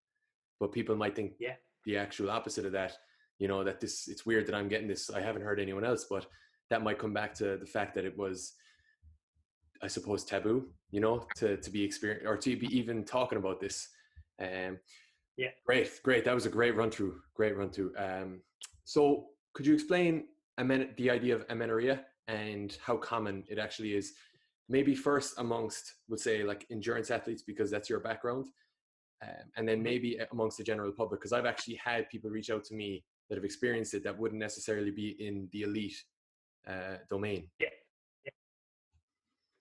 [0.60, 1.56] But people might think Yeah.
[1.86, 2.98] the actual opposite of that.
[3.40, 5.10] You know that this it's weird that I'm getting this.
[5.10, 6.28] I haven't heard anyone else, but
[6.70, 8.54] that might come back to the fact that it was,
[9.82, 10.74] I suppose, taboo.
[10.92, 13.90] You know, to to be experienced or to be even talking about this.
[14.40, 14.80] Um,
[15.38, 15.52] Yeah.
[15.66, 16.26] Great, great.
[16.26, 17.22] That was a great run through.
[17.34, 17.96] Great run through.
[17.96, 18.44] Um,
[18.84, 20.28] so, could you explain
[20.60, 24.16] amen- the idea of amenorrhea and how common it actually is?
[24.68, 28.50] Maybe first amongst, we'll say, like endurance athletes, because that's your background,
[29.24, 32.64] um, and then maybe amongst the general public, because I've actually had people reach out
[32.66, 36.04] to me that have experienced it that wouldn't necessarily be in the elite
[36.68, 37.50] uh, domain.
[37.60, 37.68] Yeah.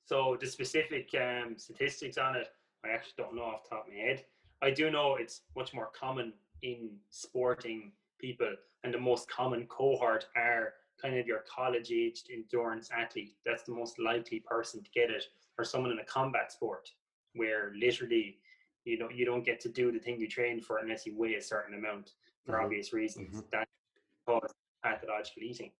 [0.07, 2.49] So the specific um, statistics on it,
[2.85, 4.25] I actually don't know off the top of my head.
[4.63, 10.27] I do know it's much more common in sporting people, and the most common cohort
[10.35, 13.35] are kind of your college-aged endurance athlete.
[13.45, 15.25] That's the most likely person to get it,
[15.59, 16.89] or someone in a combat sport,
[17.35, 18.39] where literally,
[18.89, 21.35] you know, you don't get to do the thing you train for unless you weigh
[21.35, 22.13] a certain amount
[22.45, 22.65] for Mhm.
[22.65, 23.43] obvious reasons.
[23.43, 23.51] Mhm.
[23.51, 23.69] That
[24.27, 25.73] causes pathological eating.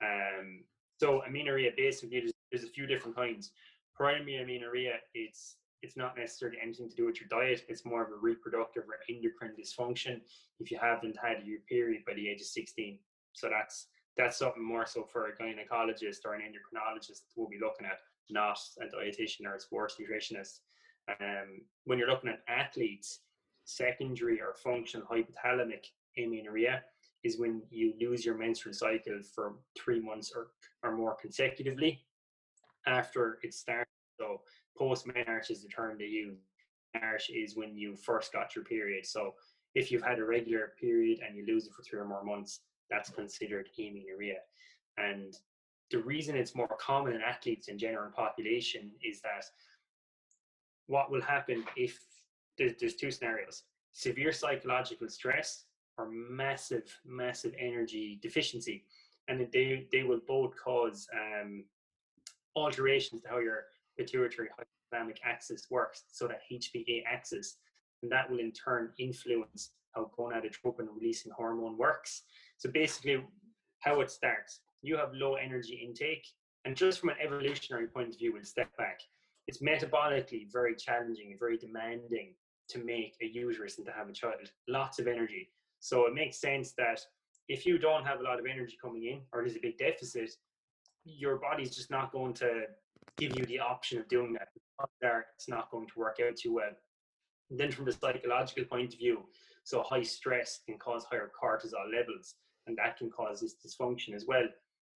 [0.00, 0.64] Um,
[0.98, 3.52] so amenorrhea basically there's, there's a few different kinds.
[3.94, 7.64] Primary amenorrhea, it's it's not necessarily anything to do with your diet.
[7.68, 10.22] It's more of a reproductive or endocrine dysfunction
[10.58, 12.98] if you haven't had your period by the age of 16.
[13.34, 17.86] So that's that's something more so for a gynecologist or an endocrinologist we'll be looking
[17.86, 18.00] at.
[18.30, 20.62] not a dietitian or a sports nutritionist.
[21.08, 23.20] Um, when you're looking at athletes,
[23.64, 25.86] secondary or functional hypothalamic
[26.18, 26.82] amenorrhea
[27.24, 30.48] is when you lose your menstrual cycle for three months or,
[30.82, 32.04] or more consecutively
[32.86, 33.90] after it starts.
[34.18, 34.40] So
[34.78, 36.38] post menarche is the term they use.
[36.96, 39.04] Menarche is when you first got your period.
[39.04, 39.34] So
[39.74, 42.60] if you've had a regular period and you lose it for three or more months,
[42.88, 44.38] that's considered amenorrhea.
[44.96, 45.34] And
[45.90, 49.44] the reason it's more common in athletes in general population is that
[50.86, 51.98] what will happen if
[52.58, 53.64] there's, there's two scenarios.
[53.92, 55.64] Severe psychological stress
[55.98, 58.84] or massive massive energy deficiency.
[59.28, 61.64] And they they will both cause um,
[62.54, 63.64] alterations to how your
[63.98, 67.56] pituitary hypothalamic axis works so that hpa axis
[68.02, 72.22] and that will in turn influence how gonadotropin releasing hormone works.
[72.58, 73.24] So basically
[73.80, 74.60] how it starts.
[74.82, 76.26] You have low energy intake
[76.64, 79.00] and just from an evolutionary point of view we'll step back
[79.46, 82.34] it's metabolically very challenging and very demanding
[82.68, 84.50] to make a uterus and to have a child.
[84.68, 85.50] Lots of energy.
[85.80, 87.00] So it makes sense that
[87.48, 90.30] if you don't have a lot of energy coming in or there's a big deficit,
[91.04, 92.62] your body's just not going to
[93.18, 94.48] give you the option of doing that.
[95.36, 96.72] It's not going to work out too well.
[97.50, 99.22] And then from the psychological point of view,
[99.62, 102.34] so high stress can cause higher cortisol levels,
[102.66, 104.46] and that can cause this dysfunction as well.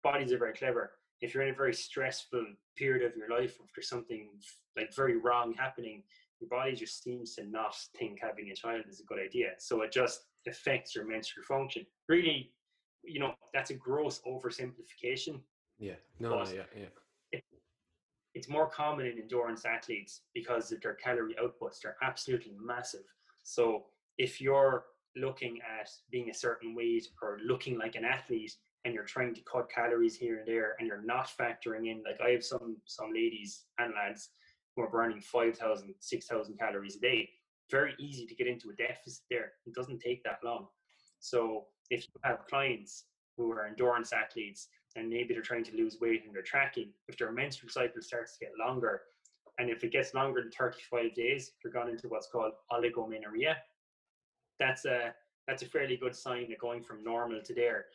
[0.03, 2.45] Bodies are very clever if you're in a very stressful
[2.77, 4.29] period of your life, if there's something
[4.77, 6.03] like very wrong happening,
[6.39, 9.51] your body just seems to not think having a child is a good idea.
[9.57, 11.85] So it just affects your menstrual function.
[12.07, 12.53] Really,
[13.03, 15.41] you know, that's a gross oversimplification.
[15.79, 15.95] Yeah.
[16.19, 16.85] No, no yeah, yeah.
[17.31, 17.43] It,
[18.33, 21.81] it's more common in endurance athletes because of their calorie outputs.
[21.83, 23.03] They're absolutely massive.
[23.43, 23.85] So
[24.17, 28.55] if you're looking at being a certain weight or looking like an athlete,
[28.85, 32.19] and you're trying to cut calories here and there and you're not factoring in like
[32.25, 34.29] i have some some ladies and lads
[34.75, 37.29] who are burning 5000 6000 calories a day
[37.69, 39.53] very easy to get into a deficit there.
[39.65, 40.67] It doesn't take that long.
[41.19, 43.05] So if you have clients
[43.37, 46.91] who are endurance athletes and maybe they're trying to lose weight and they're tracking.
[47.07, 49.01] If their menstrual cycle starts to get longer
[49.59, 53.55] and if it gets longer than 35 days you're gone into what's called oligomenorrhea.
[54.59, 55.13] That's a
[55.47, 57.85] that's a fairly good sign of going from normal to there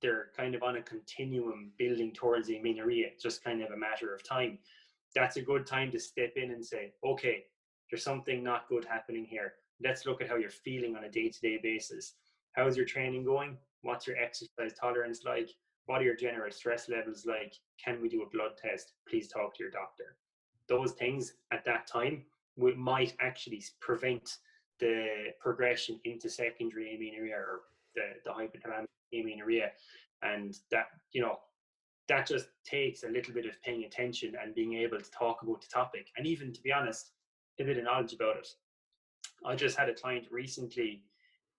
[0.00, 4.22] they're kind of on a continuum building towards amenorrhea, just kind of a matter of
[4.22, 4.58] time.
[5.14, 7.44] That's a good time to step in and say, okay,
[7.90, 9.54] there's something not good happening here.
[9.82, 12.14] Let's look at how you're feeling on a day to day basis.
[12.52, 13.56] How's your training going?
[13.82, 15.50] What's your exercise tolerance like?
[15.86, 17.54] What are your general stress levels like?
[17.82, 18.92] Can we do a blood test?
[19.08, 20.16] Please talk to your doctor.
[20.68, 22.24] Those things at that time
[22.56, 24.38] might actually prevent
[24.80, 27.60] the progression into secondary amenorrhea or
[27.94, 29.70] the, the hypothalamic amenorrhea.
[30.22, 31.38] And that you know
[32.08, 35.60] that just takes a little bit of paying attention and being able to talk about
[35.60, 37.12] the topic and even to be honest
[37.60, 38.48] a bit of knowledge about it.
[39.44, 41.02] I just had a client recently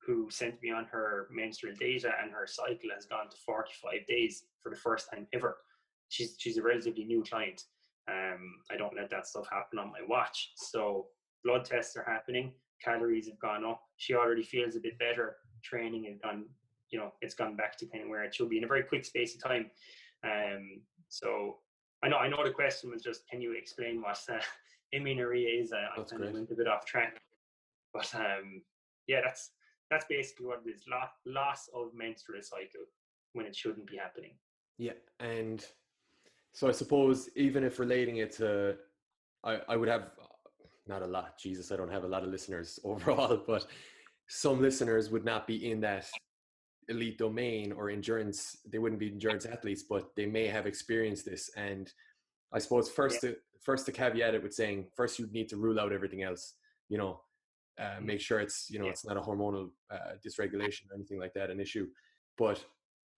[0.05, 4.45] who sent me on her menstrual data and her cycle has gone to 45 days
[4.61, 5.57] for the first time ever.
[6.09, 7.63] She's she's a relatively new client.
[8.09, 10.51] Um, i don't let that stuff happen on my watch.
[10.55, 11.07] So
[11.43, 13.81] blood tests are happening calories have gone up.
[13.97, 15.37] She already feels a bit better.
[15.63, 16.45] Training has gone
[16.91, 18.83] you know it's gone back to kind of where it should be in a very
[18.83, 19.69] quick space of time.
[20.23, 21.57] Um, so
[22.03, 24.39] I know I know the question was just can you explain what uh,
[24.93, 25.73] amenorrhea is?
[25.73, 27.19] I, I kind of went a bit off track,
[27.93, 28.61] but um,
[29.07, 29.51] yeah, that's
[29.89, 32.85] that's basically what it is: loss loss of menstrual cycle
[33.33, 34.31] when it shouldn't be happening.
[34.77, 35.65] Yeah, and
[36.53, 38.77] so I suppose even if relating it to,
[39.43, 40.11] I I would have
[40.87, 41.37] not a lot.
[41.37, 43.67] Jesus, I don't have a lot of listeners overall, but
[44.27, 46.09] some listeners would not be in that
[46.89, 51.49] elite domain or endurance they wouldn't be endurance athletes but they may have experienced this
[51.55, 51.93] and
[52.53, 53.31] i suppose first yeah.
[53.31, 56.55] to first to caveat it with saying first you need to rule out everything else
[56.89, 57.21] you know
[57.79, 58.07] uh, mm-hmm.
[58.07, 58.91] make sure it's you know yeah.
[58.91, 61.87] it's not a hormonal uh, dysregulation or anything like that an issue
[62.37, 62.63] but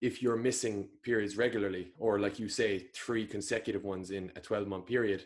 [0.00, 4.68] if you're missing periods regularly or like you say three consecutive ones in a 12
[4.68, 5.24] month period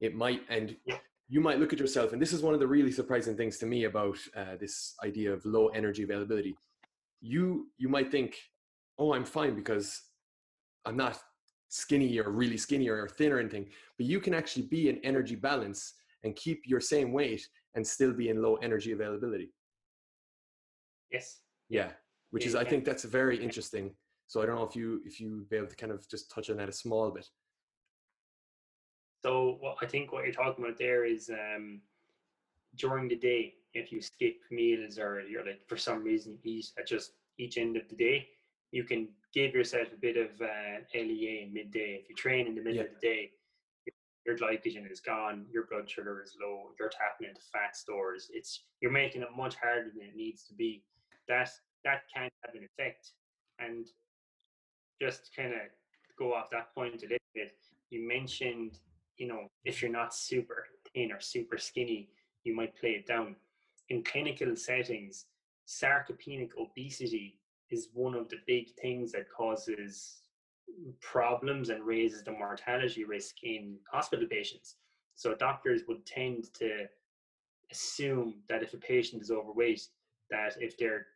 [0.00, 0.96] it might and yeah.
[1.28, 3.66] you might look at yourself and this is one of the really surprising things to
[3.66, 6.56] me about uh, this idea of low energy availability
[7.22, 8.36] you you might think
[8.98, 10.02] oh i'm fine because
[10.84, 11.18] i'm not
[11.68, 15.36] skinny or really skinny or thin or anything but you can actually be in energy
[15.36, 19.50] balance and keep your same weight and still be in low energy availability.
[21.10, 21.40] Yes.
[21.68, 21.92] Yeah
[22.32, 23.94] which yeah, is i think that's very interesting.
[24.26, 26.50] So i don't know if you if you be able to kind of just touch
[26.50, 27.26] on that a small bit.
[29.24, 31.82] So what i think what you're talking about there is um
[32.76, 36.86] during the day if you skip meals or you're like for some reason eat at
[36.86, 38.28] just each end of the day,
[38.70, 42.00] you can give yourself a bit of uh, LEA midday.
[42.02, 42.82] If you train in the middle yeah.
[42.82, 43.30] of the day,
[44.26, 48.30] your glycogen is gone, your blood sugar is low, you're tapping into fat stores.
[48.32, 50.82] It's you're making it much harder than it needs to be.
[51.28, 51.50] That
[51.84, 53.12] that can have an effect.
[53.58, 53.86] And
[55.00, 55.60] just kind of
[56.18, 57.52] go off that point a little bit,
[57.90, 58.78] you mentioned,
[59.16, 62.08] you know, if you're not super thin or super skinny,
[62.44, 63.36] you might play it down.
[63.88, 65.26] In clinical settings,
[65.66, 67.38] sarcopenic obesity
[67.70, 70.22] is one of the big things that causes
[71.00, 74.76] problems and raises the mortality risk in hospital patients.
[75.14, 76.86] So doctors would tend to
[77.70, 79.88] assume that if a patient is overweight,
[80.30, 81.06] that if their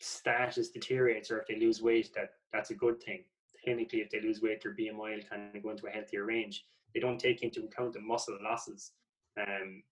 [0.00, 3.24] status deteriorates or if they lose weight, that that's a good thing.
[3.66, 6.64] Clinically, if they lose weight, their BMI will kind of go into a healthier range.
[6.94, 8.92] They don't take into account the muscle losses.
[9.38, 9.82] Um,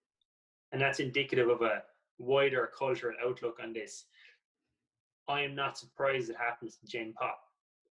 [0.72, 1.82] and that's indicative of a
[2.18, 4.04] wider cultural outlook on this.
[5.28, 7.40] I am not surprised it happens to Gen Pop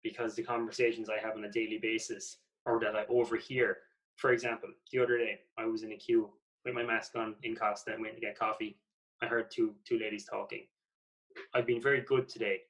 [0.02, 3.78] because the conversations I have on a daily basis or that I overhear.
[4.16, 6.30] For example, the other day I was in a queue
[6.64, 8.78] with my mask on in Costa and went to get coffee.
[9.22, 10.66] I heard two two ladies talking.
[11.54, 12.60] I've been very good today.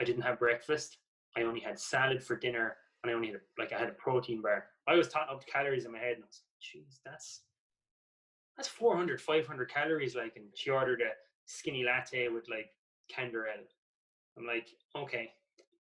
[0.00, 0.98] I didn't have breakfast.
[1.36, 3.92] I only had salad for dinner and I only had a, like I had a
[3.92, 4.66] protein bar.
[4.88, 7.42] I was totting up the calories in my head and I was like, jeez, that's
[8.60, 10.14] that's 400, 500 calories.
[10.14, 11.12] Like, and she ordered a
[11.46, 12.70] skinny latte with like
[13.10, 13.64] Canderel.
[14.36, 15.30] I'm like, okay,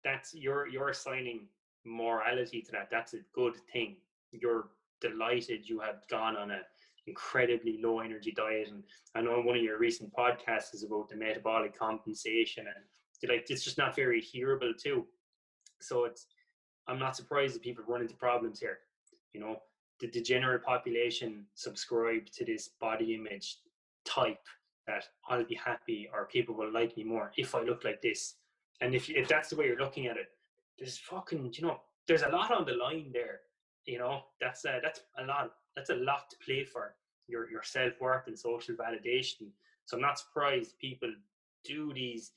[0.03, 1.47] that's you're you're assigning
[1.83, 2.89] morality to that.
[2.91, 3.97] That's a good thing.
[4.31, 4.67] You're
[5.01, 6.59] delighted you have gone on a
[7.07, 8.67] incredibly low energy diet.
[8.67, 8.83] And
[9.15, 13.63] I know one of your recent podcasts is about the metabolic compensation and like it's
[13.63, 15.07] just not very hearable too.
[15.81, 16.27] So it's
[16.87, 18.77] I'm not surprised that people run into problems here.
[19.33, 19.57] You know,
[19.99, 23.57] the, general population subscribe to this body image
[24.05, 24.45] type
[24.87, 28.35] that I'll be happy or people will like me more if I look like this.
[28.81, 30.29] And if if that's the way you're looking at it,
[30.77, 33.41] there's fucking you know there's a lot on the line there.
[33.85, 36.95] You know that's uh, that's a lot that's a lot to play for
[37.27, 39.49] your your self worth and social validation.
[39.85, 41.11] So I'm not surprised people
[41.63, 42.31] do these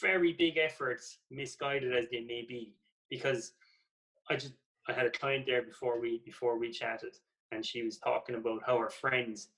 [0.00, 2.74] very big efforts, misguided as they may be,
[3.08, 3.52] because
[4.28, 4.54] I just
[4.88, 7.16] I had a client there before we before we chatted,
[7.52, 9.48] and she was talking about how her friends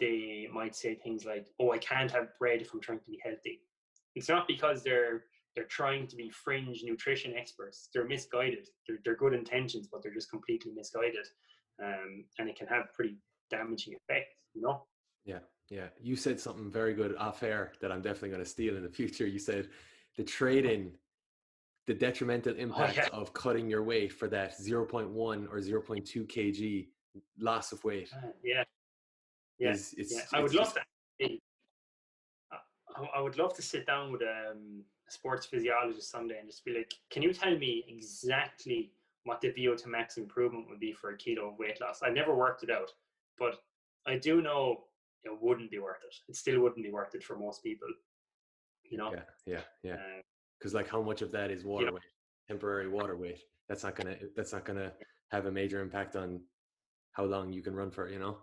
[0.00, 3.20] they might say things like, "Oh, I can't have bread if I'm trying to be
[3.22, 3.60] healthy."
[4.14, 5.24] It's not because they're
[5.54, 7.88] they're trying to be fringe nutrition experts.
[7.94, 8.68] They're misguided.
[8.86, 11.26] They're, they're good intentions, but they're just completely misguided,
[11.82, 13.16] um, and it can have pretty
[13.50, 14.34] damaging effects.
[14.54, 14.86] You know.
[15.24, 15.88] Yeah, yeah.
[16.00, 18.88] You said something very good off air that I'm definitely going to steal in the
[18.88, 19.26] future.
[19.26, 19.68] You said
[20.16, 20.92] the trade-in,
[21.86, 23.20] the detrimental impact oh, yeah.
[23.20, 26.86] of cutting your weight for that 0.1 or 0.2 kg
[27.38, 28.10] loss of weight.
[28.14, 28.64] Uh, yeah.
[29.58, 29.70] Yeah.
[29.70, 30.20] Is, yeah.
[30.32, 30.86] I would love that.
[33.14, 36.74] I would love to sit down with um, a sports physiologist someday and just be
[36.74, 38.92] like, can you tell me exactly
[39.24, 42.02] what the VO2 max improvement would be for a keto weight loss?
[42.02, 42.92] I've never worked it out,
[43.38, 43.56] but
[44.06, 44.84] I do know
[45.24, 46.14] it wouldn't be worth it.
[46.28, 47.88] It still wouldn't be worth it for most people.
[48.84, 49.12] You know?
[49.12, 49.96] Yeah, yeah, yeah.
[50.64, 52.02] Because like, how much of that is water you weight,
[52.48, 53.38] temporary water weight?
[53.68, 54.16] That's not gonna.
[54.34, 54.94] That's not gonna
[55.30, 56.40] have a major impact on
[57.12, 58.08] how long you can run for.
[58.08, 58.38] You know.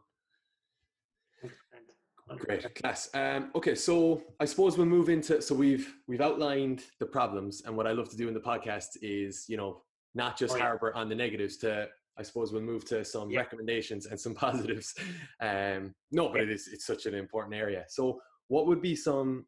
[2.37, 3.09] Great class.
[3.15, 5.41] Um, okay, so I suppose we'll move into.
[5.41, 8.97] So we've we've outlined the problems, and what I love to do in the podcast
[9.01, 9.81] is, you know,
[10.13, 10.63] not just oh, yeah.
[10.65, 11.57] harbor on the negatives.
[11.57, 11.87] To
[12.19, 13.39] I suppose we'll move to some yeah.
[13.39, 14.93] recommendations and some positives.
[15.41, 16.43] Um, no, but yeah.
[16.43, 17.85] it is it's such an important area.
[17.89, 19.47] So what would be some?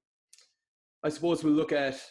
[1.04, 2.02] I suppose we'll look at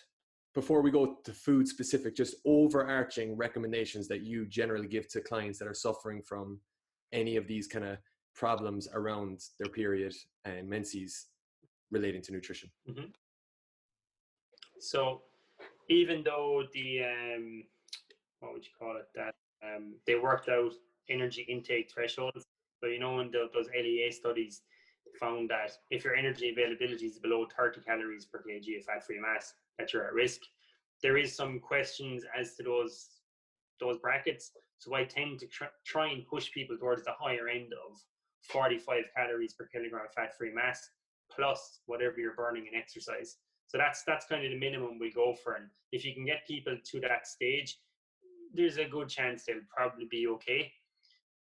[0.55, 5.59] before we go to food specific, just overarching recommendations that you generally give to clients
[5.59, 6.61] that are suffering from
[7.13, 7.99] any of these kind of
[8.35, 11.27] problems around their period and menses
[11.91, 12.71] relating to nutrition.
[12.89, 13.07] Mm-hmm.
[14.81, 15.23] So,
[15.89, 17.65] even though the um,
[18.41, 19.35] what would you call it that
[19.65, 20.73] um, they worked out
[21.09, 22.45] energy intake thresholds,
[22.81, 24.63] but you know in the, those LEA studies
[25.19, 29.55] found that if your energy availability is below 30 calories per kg of fat-free mass,
[29.79, 30.41] that you're at risk.
[31.03, 33.09] There is some questions as to those
[33.81, 34.53] those brackets.
[34.79, 37.99] So I tend to tr- try and push people towards the higher end of
[38.51, 40.91] 45 calories per kilogram of fat-free mass
[41.35, 43.37] plus whatever you're burning in exercise.
[43.69, 45.55] So that's that's kind of the minimum we go for.
[45.55, 47.79] And if you can get people to that stage,
[48.53, 50.71] there's a good chance they'll probably be okay.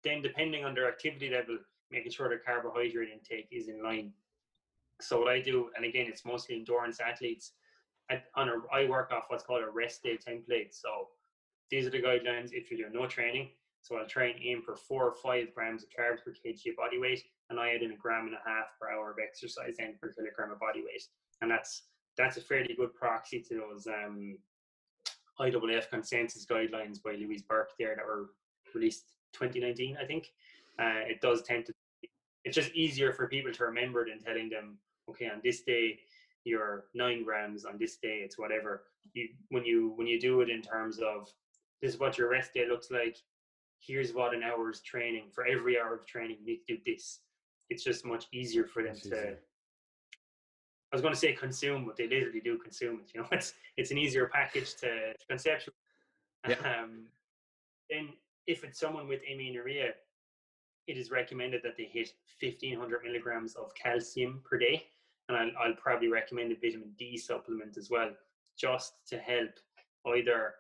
[0.05, 1.59] Then depending on their activity level,
[1.91, 4.13] making sure their carbohydrate intake is in line.
[5.01, 7.53] So what I do, and again, it's mostly endurance athletes.
[8.37, 10.73] On a, I work off what's called a rest day template.
[10.73, 11.09] So
[11.71, 13.51] these are the guidelines if you're doing no training.
[13.83, 16.77] So I'll try and aim for four or five grams of carbs per kg of
[16.77, 19.77] body weight, and I add in a gram and a half per hour of exercise
[19.79, 21.03] then per kilogram of body weight.
[21.41, 21.85] And that's
[22.17, 24.37] that's a fairly good proxy to those um,
[25.41, 28.31] IAAF consensus guidelines by Louise Burke there that were
[28.75, 30.33] released 2019, I think.
[30.79, 31.73] Uh, it does tend to.
[32.45, 34.79] It's just easier for people to remember than telling them,
[35.09, 35.99] okay, on this day
[36.49, 38.85] you're nine grams, on this day it's whatever.
[39.15, 41.33] You when you when you do it in terms of
[41.81, 43.17] this is what your rest day looks like.
[43.81, 47.21] Here's what an hour's training for every hour of training you need to do this.
[47.71, 49.37] It's just much easier for them to.
[50.91, 53.11] I was going to say consume, but they literally do consume it.
[53.15, 55.71] You know, it's it's an easier package to, to conceptualize.
[56.49, 56.55] Yeah.
[56.55, 57.07] Um,
[57.91, 58.09] then,
[58.47, 59.91] if it's someone with amenorrhea,
[60.87, 64.87] it is recommended that they hit 1500 milligrams of calcium per day.
[65.29, 68.11] And I'll, I'll probably recommend a vitamin D supplement as well,
[68.59, 69.51] just to help
[70.07, 70.55] either.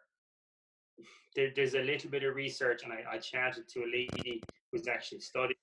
[1.35, 4.89] There, there's a little bit of research, and I, I chatted to a lady who's
[4.89, 5.57] actually studying.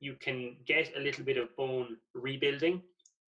[0.00, 2.82] You can get a little bit of bone rebuilding,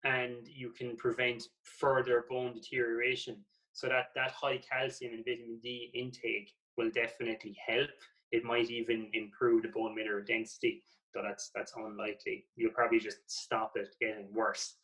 [0.05, 3.45] and you can prevent further bone deterioration.
[3.73, 7.91] So that that high calcium and vitamin D intake will definitely help.
[8.31, 10.85] It might even improve the bone mineral density,
[11.15, 12.47] though that's that's unlikely.
[12.57, 14.77] You'll probably just stop it getting worse.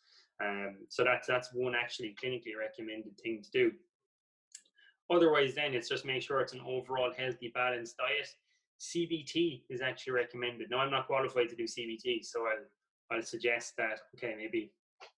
[0.43, 3.71] Um, so that's that's one actually clinically recommended thing to do.
[5.09, 8.27] Otherwise, then it's just make sure it's an overall healthy, balanced diet.
[8.79, 10.69] CBT is actually recommended.
[10.69, 14.71] Now, I'm not qualified to do CBT, so I'll I'll suggest that okay, maybe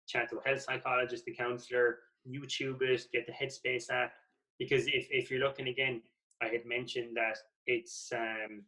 [0.07, 4.13] chat to a health psychologist, a counselor, YouTube it, get the Headspace app.
[4.59, 6.01] Because if if you're looking again,
[6.41, 8.63] I had mentioned that it's um,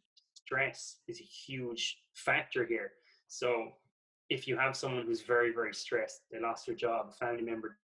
[0.52, 2.92] stress is a huge factor here.
[3.28, 3.68] So
[4.28, 7.78] if you have someone who's very very stressed, they lost their job, a family member,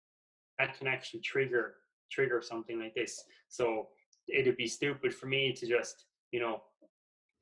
[0.58, 1.74] that can actually trigger
[2.10, 3.22] trigger something like this.
[3.48, 3.88] So
[4.28, 6.62] it'd be stupid for me to just you know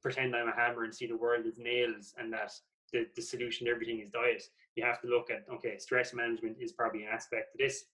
[0.03, 2.51] pretend I'm a hammer and see the world as nails and that
[2.93, 4.43] the, the solution to everything is diet.
[4.75, 7.85] You have to look at okay, stress management is probably an aspect of this.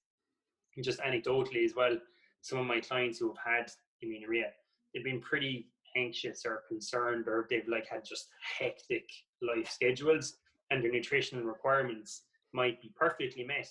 [0.76, 1.98] And just anecdotally as well,
[2.40, 3.70] some of my clients who have had
[4.02, 4.50] amenorrhea,
[4.94, 5.66] they've been pretty
[5.96, 8.28] anxious or concerned or they've like had just
[8.58, 9.08] hectic
[9.42, 10.38] life schedules
[10.70, 12.22] and their nutritional requirements
[12.52, 13.68] might be perfectly met.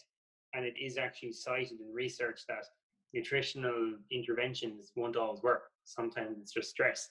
[0.53, 2.65] And it is actually cited in research that
[3.13, 5.63] nutritional interventions won't always work.
[5.85, 7.09] Sometimes it's just stress.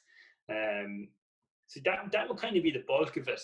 [0.51, 1.09] Um,
[1.67, 3.41] so that that will kind of be the bulk of it.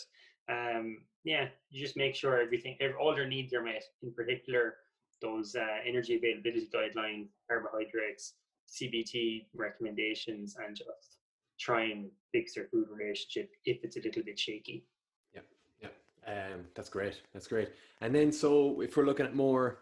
[0.48, 3.84] Um, yeah, you just make sure everything, all their needs are met.
[4.02, 4.74] In particular,
[5.20, 8.34] those uh, energy availability guidelines, carbohydrates,
[8.68, 11.18] CBT recommendations, and just
[11.62, 14.84] try and fix their food relationship if it's a little bit shaky.
[15.32, 15.40] Yeah,
[15.80, 17.22] yeah, um, that's great.
[17.32, 17.70] That's great.
[18.00, 19.78] And then, so if we're looking at more,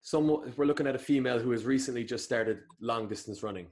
[0.00, 3.66] some if we're looking at a female who has recently just started long distance running,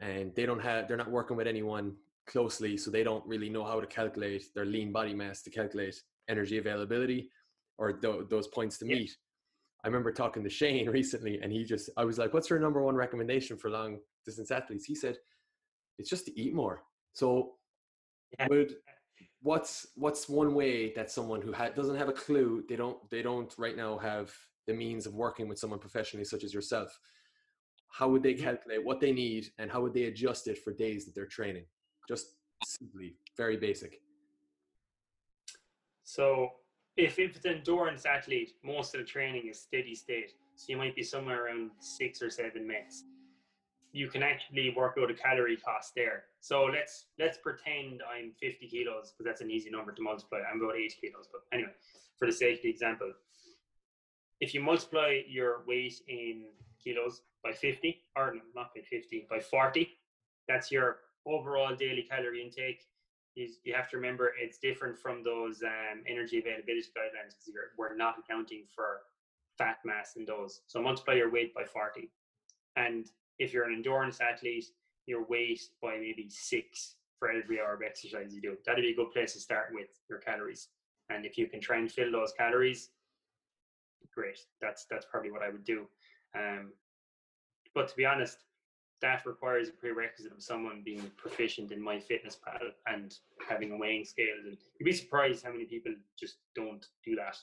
[0.00, 1.94] and they don't have, they're not working with anyone
[2.26, 6.00] closely, so they don't really know how to calculate their lean body mass to calculate
[6.28, 7.28] energy availability
[7.76, 8.96] or th- those points to yeah.
[8.96, 9.16] meet.
[9.82, 12.82] I remember talking to Shane recently, and he just, I was like, "What's your number
[12.82, 15.16] one recommendation for long distance athletes?" He said,
[15.98, 16.82] "It's just to eat more."
[17.12, 17.54] So,
[18.38, 18.46] yeah.
[18.48, 18.76] would
[19.42, 23.22] what's what's one way that someone who ha- doesn't have a clue, they don't they
[23.22, 24.32] don't right now have
[24.66, 26.98] the means of working with someone professionally, such as yourself,
[27.90, 28.44] how would they mm-hmm.
[28.44, 31.64] calculate what they need, and how would they adjust it for days that they're training?
[32.08, 32.34] Just
[32.64, 34.00] simply, very basic.
[36.02, 36.50] So
[36.96, 40.32] if, if it's an endurance athlete, most of the training is steady state.
[40.56, 43.04] So you might be somewhere around six or seven minutes.
[43.94, 46.24] You can actually work out a calorie cost there.
[46.40, 50.40] So let's let's pretend I'm 50 kilos because that's an easy number to multiply.
[50.50, 51.74] I'm about 8 kilos, but anyway,
[52.18, 53.12] for the sake of the example,
[54.40, 56.46] if you multiply your weight in
[56.82, 59.88] kilos by 50, or not by 50, by 40,
[60.48, 62.82] that's your overall daily calorie intake
[63.36, 68.16] you have to remember it's different from those um, energy availability guidelines because we're not
[68.18, 69.00] accounting for
[69.58, 70.60] fat mass in those.
[70.66, 72.10] So multiply your weight by 40.
[72.76, 73.06] And
[73.38, 74.66] if you're an endurance athlete,
[75.06, 78.56] your weight by maybe six for every hour of exercise you do.
[78.66, 80.68] That'd be a good place to start with your calories.
[81.10, 82.90] And if you can try and fill those calories,
[84.14, 84.38] great.
[84.60, 85.86] That's that's probably what I would do.
[86.36, 86.72] Um,
[87.74, 88.38] but to be honest,
[89.02, 93.14] that requires a prerequisite of someone being proficient in MyFitnessPal and
[93.48, 94.36] having a weighing scale.
[94.44, 97.36] And you'd be surprised how many people just don't do that.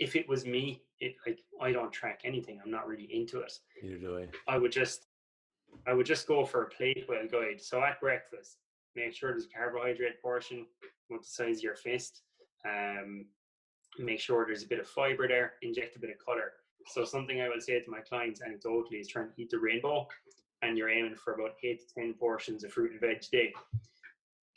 [0.00, 2.58] If it was me, it like I don't track anything.
[2.62, 3.52] I'm not really into it.
[3.82, 4.54] Neither do I.
[4.54, 5.06] I would just
[5.86, 7.60] I would just go for a plate well guide.
[7.60, 8.56] So at breakfast,
[8.96, 10.66] make sure there's a carbohydrate portion
[11.08, 12.22] with the size of your fist.
[12.66, 13.26] Um,
[13.98, 16.52] make sure there's a bit of fiber there, inject a bit of color.
[16.86, 20.08] So something I will say to my clients anecdotally is trying to eat the rainbow
[20.62, 23.52] and you're aiming for about eight to 10 portions of fruit and veg a day.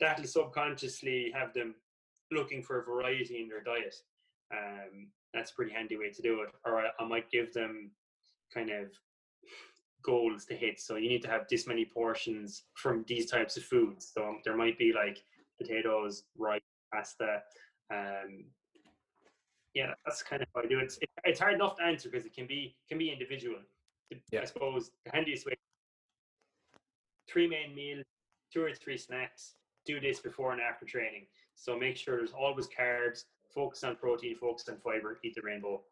[0.00, 1.74] That'll subconsciously have them
[2.30, 3.94] looking for a variety in their diet.
[4.52, 6.48] Um, that's a pretty handy way to do it.
[6.64, 7.90] Or I, I might give them
[8.52, 8.92] kind of
[10.02, 10.80] goals to hit.
[10.80, 14.10] So you need to have this many portions from these types of foods.
[14.14, 15.22] So there might be like
[15.60, 16.60] potatoes, rice,
[16.92, 17.42] pasta.
[17.92, 18.44] Um,
[19.74, 20.84] yeah, that's kind of how I do it.
[20.84, 23.56] It's, it's hard enough to answer because it can be can be individual.
[24.30, 24.42] Yeah.
[24.42, 25.54] I suppose the handiest way:
[27.28, 28.04] three main meals,
[28.52, 29.54] two or three snacks.
[29.86, 31.26] Do this before and after training.
[31.56, 33.24] So make sure there's always carbs.
[33.54, 34.36] Focus on protein.
[34.36, 35.18] Focus on fiber.
[35.24, 35.82] Eat the rainbow.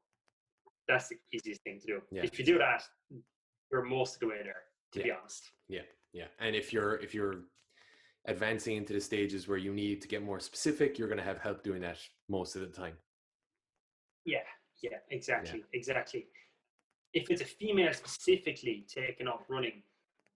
[0.88, 2.00] That's the easiest thing to do.
[2.10, 2.22] Yeah.
[2.24, 2.82] If you do that,
[3.70, 4.62] you're most of the way there.
[4.94, 5.42] To be honest.
[5.68, 5.82] Yeah,
[6.12, 6.26] yeah.
[6.38, 7.44] And if you're if you're
[8.26, 11.38] advancing into the stages where you need to get more specific, you're going to have
[11.38, 11.98] help doing that
[12.28, 12.94] most of the time.
[14.24, 14.38] Yeah,
[14.82, 16.26] yeah, exactly, exactly.
[17.14, 19.82] If it's a female specifically taking up running,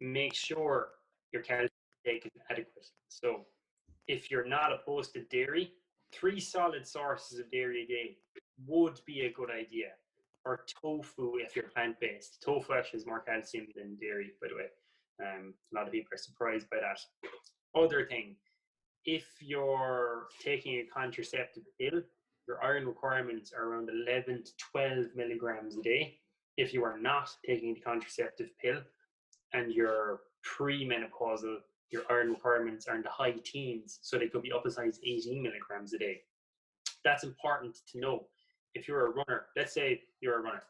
[0.00, 0.88] make sure
[1.32, 1.70] your calcium
[2.04, 2.86] intake is adequate.
[3.08, 3.46] So,
[4.08, 5.72] if you're not opposed to dairy,
[6.18, 8.16] three solid sources of dairy a day
[8.66, 9.88] would be a good idea.
[10.44, 12.42] Or tofu if you're plant based.
[12.44, 14.68] Tofu actually has more calcium than dairy, by the way.
[15.20, 17.00] Um, a lot of people are surprised by that.
[17.74, 18.36] Other thing,
[19.04, 22.02] if you're taking a contraceptive pill,
[22.46, 26.18] your iron requirements are around 11 to 12 milligrams a day.
[26.56, 28.80] If you are not taking the contraceptive pill
[29.52, 31.56] and you're premenopausal,
[31.90, 34.86] your iron requirements are in the high teens, so they could be up as high
[34.86, 36.20] as 18 milligrams a day.
[37.04, 38.26] That's important to know.
[38.74, 40.62] If you're a runner, let's say you're a runner,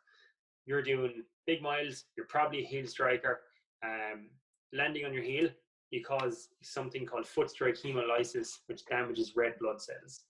[0.64, 3.41] you're doing big miles, you're probably a heel striker,
[3.85, 4.29] um,
[4.73, 5.49] landing on your heel
[5.91, 10.25] you because something called foot strike hemolysis, which damages red blood cells.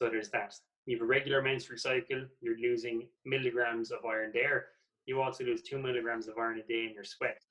[0.00, 0.54] So there's that.
[0.86, 4.66] You have a regular menstrual cycle, you're losing milligrams of iron there.
[5.06, 7.42] You also lose two milligrams of iron a day in your sweat,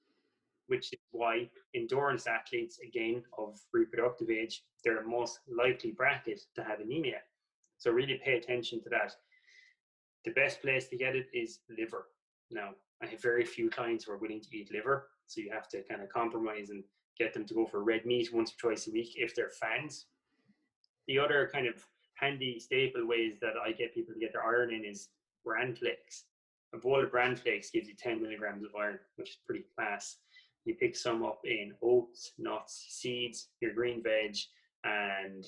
[0.69, 6.63] which is why endurance athletes, again, of reproductive age, they're the most likely bracket to
[6.63, 7.19] have anemia.
[7.77, 9.13] So really pay attention to that.
[10.25, 12.07] The best place to get it is liver.
[12.51, 15.69] Now, I have very few clients who are willing to eat liver, so you have
[15.69, 16.83] to kind of compromise and
[17.17, 20.05] get them to go for red meat once or twice a week if they're fans.
[21.07, 21.75] The other kind of
[22.15, 25.09] handy staple ways that I get people to get their iron in is
[25.45, 26.25] bran flakes.
[26.73, 30.17] A bowl of bran flakes gives you 10 milligrams of iron, which is pretty class.
[30.65, 34.35] You pick some up in oats, nuts, seeds, your green veg,
[34.83, 35.45] and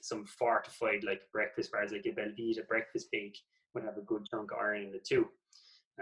[0.00, 3.38] some fortified like breakfast bars, like a Belvita breakfast cake
[3.74, 5.28] would have a good chunk of iron in it too.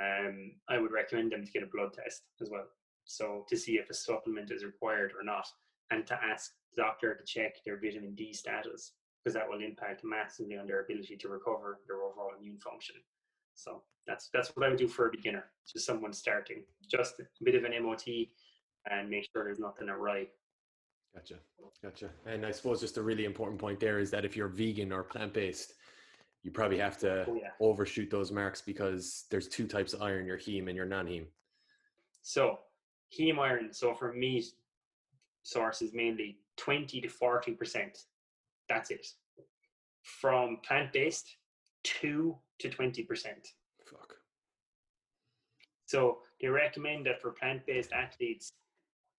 [0.01, 2.67] Um, I would recommend them to get a blood test as well.
[3.05, 5.47] So to see if a supplement is required or not,
[5.91, 10.03] and to ask the doctor to check their vitamin D status because that will impact
[10.05, 12.97] massively on their ability to recover their overall immune function.
[13.55, 17.25] So that's that's what I would do for a beginner, just someone starting, just a
[17.45, 18.05] bit of an MOT,
[18.91, 20.27] and make sure there's nothing awry.
[21.15, 21.37] Gotcha,
[21.83, 22.11] gotcha.
[22.27, 25.05] And I suppose just a really important point there is that if you're vegan or
[25.05, 25.75] plant based,
[26.43, 27.51] you probably have to Oh, yeah.
[27.61, 31.27] overshoot those marks because there's two types of iron: your heme and your non-heme.
[32.23, 32.59] So
[33.19, 34.45] heme iron, so for me,
[35.43, 37.99] source is mainly 20 to 40 percent.
[38.69, 39.07] That's it.
[40.03, 41.37] From plant based,
[41.85, 43.49] two to 20 percent.
[43.87, 44.15] Fuck.
[45.87, 48.51] So they recommend that for plant-based athletes,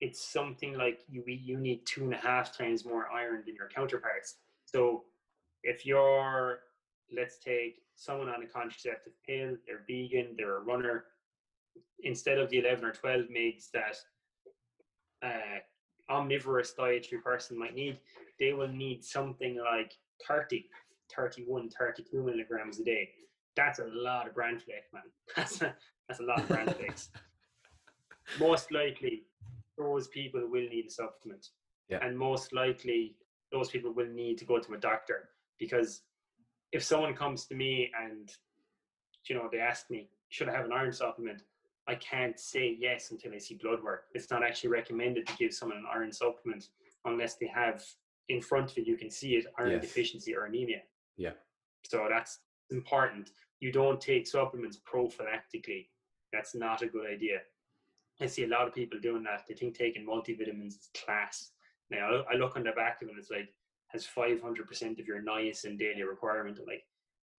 [0.01, 3.69] it's something like you you need two and a half times more iron than your
[3.69, 4.35] counterparts.
[4.65, 5.03] So
[5.63, 6.59] if you're,
[7.15, 11.05] let's take someone on a contraceptive pill, they're vegan, they're a runner,
[12.03, 13.97] instead of the 11 or 12 mgs that
[15.23, 17.99] uh, omnivorous dietary person might need,
[18.39, 19.93] they will need something like
[20.27, 20.65] 30,
[21.15, 23.09] 31, 32 milligrams a day.
[23.55, 25.03] That's a lot of bran flake, man.
[25.35, 25.75] That's a,
[26.07, 27.09] that's a lot of bran flakes.
[28.39, 29.23] Most likely,
[29.77, 31.49] those people will need a supplement.
[31.89, 31.99] Yeah.
[32.01, 33.15] And most likely,
[33.51, 35.29] those people will need to go to a doctor
[35.59, 36.01] because
[36.71, 38.31] if someone comes to me and
[39.29, 41.43] you know they ask me, should I have an iron supplement?
[41.87, 44.05] I can't say yes until I see blood work.
[44.13, 46.69] It's not actually recommended to give someone an iron supplement
[47.05, 47.83] unless they have
[48.29, 49.81] in front of you, you can see it, iron Yes.
[49.81, 50.81] deficiency or anemia.
[51.17, 51.31] Yeah.
[51.83, 52.39] So that's
[52.71, 53.31] important.
[53.59, 55.87] You don't take supplements prophylactically.
[56.33, 57.39] That's not a good idea.
[58.21, 59.43] I see a lot of people doing that.
[59.47, 61.51] They think taking multivitamins is class.
[61.89, 63.49] Now I look on the back of it, and it's like
[63.89, 66.59] has 500% of your niacin daily requirement.
[66.65, 66.83] Like,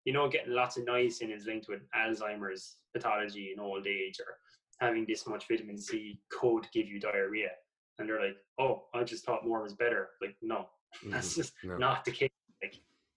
[0.04, 4.36] you know, getting lots of niacin is linked with Alzheimer's pathology in old age, or
[4.80, 7.50] having this much vitamin C could give you diarrhea.
[7.98, 10.10] And they're like, oh, I just thought more was better.
[10.22, 10.68] Like, no,
[11.06, 11.36] that's Mhm.
[11.36, 11.76] just No.
[11.78, 12.30] not the case.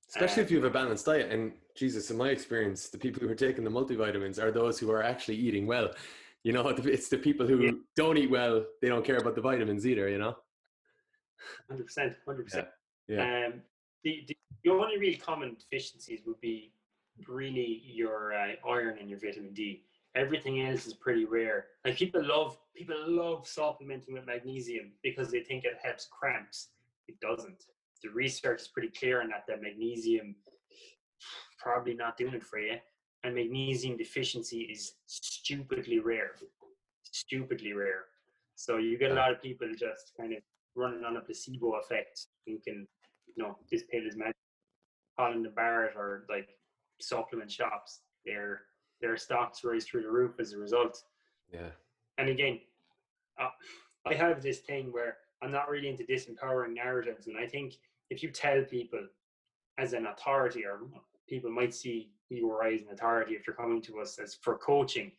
[0.10, 1.32] Especially if um, you have a balanced diet.
[1.32, 4.92] And Jesus, in my experience, the people who are taking the multivitamins are those who
[4.92, 5.92] are actually eating well.
[6.44, 7.72] You know, it's the people who Yeah.
[7.96, 10.36] don't eat well, they don't care about the vitamins either, you know?
[11.70, 12.68] Hundred percent, hundred percent.
[13.08, 13.48] Yeah.
[13.48, 13.62] Um,
[14.04, 16.74] the, the the only real common deficiencies would be
[17.28, 19.84] really your uh, iron and your vitamin D.
[20.16, 21.68] Everything else is pretty rare.
[21.86, 26.70] Like people love people love supplementing with magnesium because they think it helps cramps.
[27.08, 27.64] It doesn't.
[28.04, 30.36] The research is pretty clear on that that magnesium
[31.58, 32.78] probably not doing it for you.
[33.24, 36.32] And magnesium deficiency is stupidly rare.
[37.04, 38.06] Stupidly rare.
[38.56, 40.40] So you get a lot of people just kind of
[40.76, 42.88] running on a placebo effect, thinking,
[43.36, 44.36] you know, this pill is magic.
[45.18, 46.48] Holland and Barrett or like
[47.02, 48.62] supplement shops, their
[49.02, 51.04] their stocks rise through the roof as a result.
[51.54, 51.70] Yeah.
[52.18, 52.60] And again,
[53.40, 53.50] uh,
[54.06, 57.76] I have this thing where I'm not really into disempowering narratives, and I think
[58.10, 59.06] if you tell people
[59.78, 60.82] as an authority, or
[61.28, 64.36] people might see you or I as an authority if you're coming to us as
[64.36, 65.12] for coaching,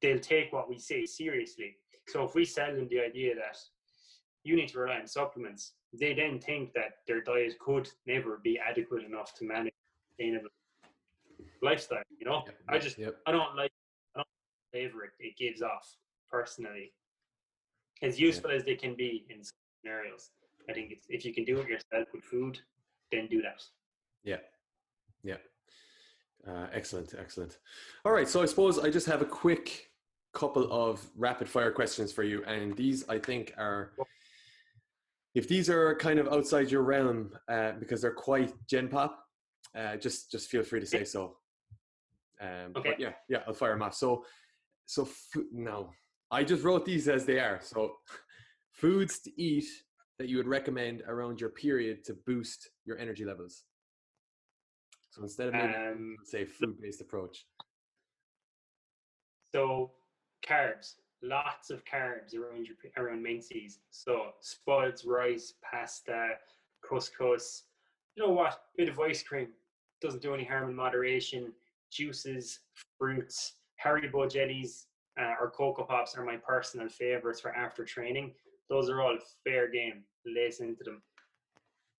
[0.00, 1.76] they'll take what we say seriously.
[2.08, 3.56] So if we sell them the idea that
[4.44, 8.58] you need to rely on supplements, they then think that their diet could never be
[8.58, 10.48] adequate enough to manage a sustainable
[11.62, 12.02] lifestyle.
[12.18, 13.16] You know, Yep, I just yep.
[13.26, 13.70] I don't like
[14.14, 14.28] I don't
[14.72, 15.10] favor it.
[15.20, 15.96] It gives off
[16.30, 16.92] personally.
[18.02, 20.30] As useful as they can be in some scenarios,
[20.68, 22.58] I think it's, if you can do it yourself with food,
[23.10, 23.62] then do that.
[24.24, 24.38] Yeah.
[25.22, 25.36] Yeah.
[26.46, 27.14] Uh, excellent.
[27.18, 27.58] Excellent.
[28.04, 28.28] All right.
[28.28, 29.90] So I suppose I just have a quick
[30.32, 32.42] couple of rapid fire questions for you.
[32.44, 33.92] And these, I think, are,
[35.34, 39.24] if these are kind of outside your realm, uh, because they're quite gen pop,
[39.76, 41.36] uh, just, just feel free to say so.
[42.40, 42.90] Um, Okay.
[42.90, 43.94] But yeah, yeah, I'll fire them off.
[43.94, 44.24] So,
[44.86, 45.90] so f- now
[46.30, 47.60] I just wrote these as they are.
[47.62, 47.96] So
[48.72, 49.66] foods to eat
[50.22, 53.64] that you would recommend around your period to boost your energy levels.
[55.10, 57.44] So instead of maybe Um, say food based approach.
[59.52, 59.90] So
[60.46, 63.80] carbs, lots of carbs around your around menses.
[63.90, 66.38] So spuds, rice, pasta,
[66.88, 67.64] couscous.
[68.14, 68.52] You know what?
[68.52, 69.48] A Bit of ice cream
[70.00, 71.52] doesn't do any harm in moderation.
[71.90, 72.60] Juices,
[72.96, 73.54] fruits,
[73.84, 74.86] Haribo jellies,
[75.20, 78.36] uh, or Coco Pops are my personal favorites for after training.
[78.68, 80.04] Those are all fair game.
[80.24, 81.02] Lace into them.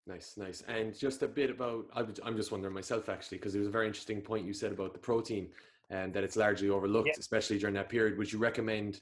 [0.06, 0.62] Nice, nice.
[0.68, 3.86] And just a bit about, I'm just wondering myself actually, because it was a very
[3.86, 5.48] interesting point you said about the protein
[5.90, 7.14] and that it's largely overlooked, Yeah.
[7.18, 8.18] especially during that period.
[8.18, 9.00] Would you recommend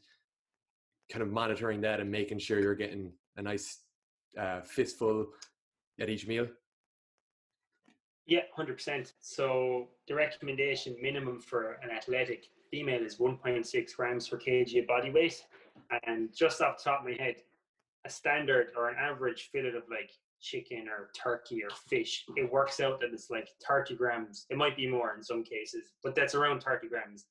[1.10, 3.78] kind of monitoring that and making sure you're getting a nice
[4.38, 5.32] uh, fistful
[5.98, 6.48] at each meal?
[8.26, 9.14] Yeah, hundred percent.
[9.20, 14.80] So the recommendation minimum for an athletic female is one point six grams per kg
[14.80, 15.44] of body weight,
[16.04, 17.36] and just off the top of my head,
[18.06, 22.80] a standard or an average fillet of like chicken or turkey or fish, it works
[22.80, 24.46] out that it's like thirty grams.
[24.50, 27.26] It might be more in some cases, but that's around thirty grams.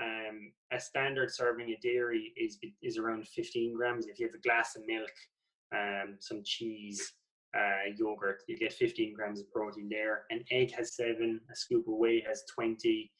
[0.00, 4.06] Um, a standard serving of dairy is is around fifteen grams.
[4.06, 5.10] If you have a glass of milk,
[5.74, 7.12] um, some cheese,
[7.54, 10.24] uh, yogurt, you get 15 grams of protein there.
[10.30, 13.10] An egg has seven, a scoop of whey has 20.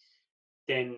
[0.68, 0.96] Then,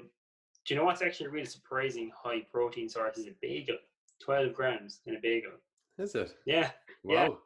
[0.67, 3.77] do you know what's actually really surprising high protein source is a bagel,
[4.25, 5.53] 12 grams in a bagel.
[5.99, 6.35] Is it?
[6.45, 6.71] Yeah,
[7.05, 7.39] Wow.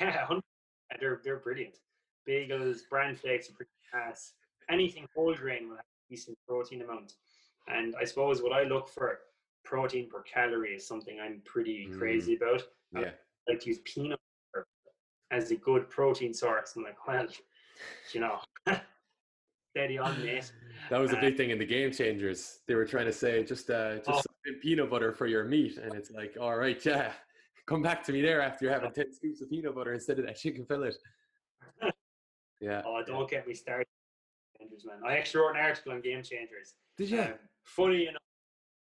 [0.00, 0.26] Yeah.
[0.30, 1.78] yeah, they're, they're brilliant.
[2.28, 3.50] Bagels, bran flakes.
[4.68, 7.14] Anything whole grain will have a decent protein amount.
[7.68, 9.18] And I suppose what I look for
[9.64, 11.98] protein per calorie is something I'm pretty Mm.
[11.98, 12.62] crazy about.
[12.94, 13.12] I Yeah.
[13.48, 14.20] like to use peanut
[14.52, 14.66] butter
[15.30, 16.76] as a good protein source.
[16.76, 17.26] I'm like, well,
[18.12, 18.40] you know,
[19.70, 20.52] steady on, mate.
[20.90, 22.60] That was a Uh, big thing in the game changers.
[22.68, 24.52] They were trying to say just uh, just Oh.
[24.62, 27.12] peanut butter for your meat, and it's like, all right, yeah,
[27.66, 30.26] come back to me there after you're having ten scoops of peanut butter instead of
[30.26, 30.92] that chicken fillet.
[32.60, 32.82] Yeah.
[32.86, 33.86] Oh, don't get me started.
[34.84, 35.00] Man.
[35.06, 36.74] I actually wrote an article on game changers.
[36.96, 37.20] Did you?
[37.20, 38.22] Um, funny enough,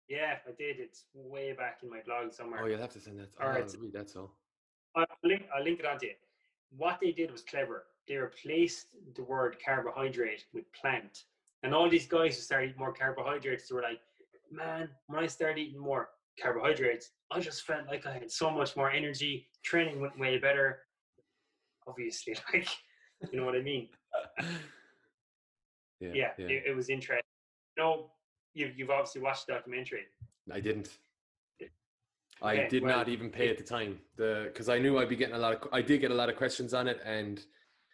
[0.09, 0.79] yeah, I did.
[0.79, 2.61] It's way back in my blog somewhere.
[2.63, 3.31] oh, you'll have to send that.
[3.41, 3.75] All right.
[3.81, 4.31] Read that so.
[4.95, 6.13] I'll link, I'll link it onto you.
[6.77, 7.85] What they did was clever.
[8.09, 11.25] They replaced the word carbohydrate with plant.
[11.63, 14.01] And all these guys who started eating more carbohydrates, they were like,
[14.51, 16.11] man, when I started eating more
[16.41, 19.49] carbohydrates, I just felt like I had so much more energy.
[19.65, 20.81] Training went way better.
[21.87, 22.69] Obviously, like,
[23.33, 23.89] you know what I mean?
[26.01, 26.11] yeah.
[26.15, 27.23] Yeah, It, it was interesting.
[27.79, 28.11] No,
[28.55, 30.03] you've, you've obviously watched the documentary.
[30.53, 30.99] I didn't.
[32.43, 34.01] I Okay, did well, not even pay at the time.
[34.17, 35.69] The because I knew I'd be getting a lot of.
[35.73, 37.41] I did get a lot of questions on it, and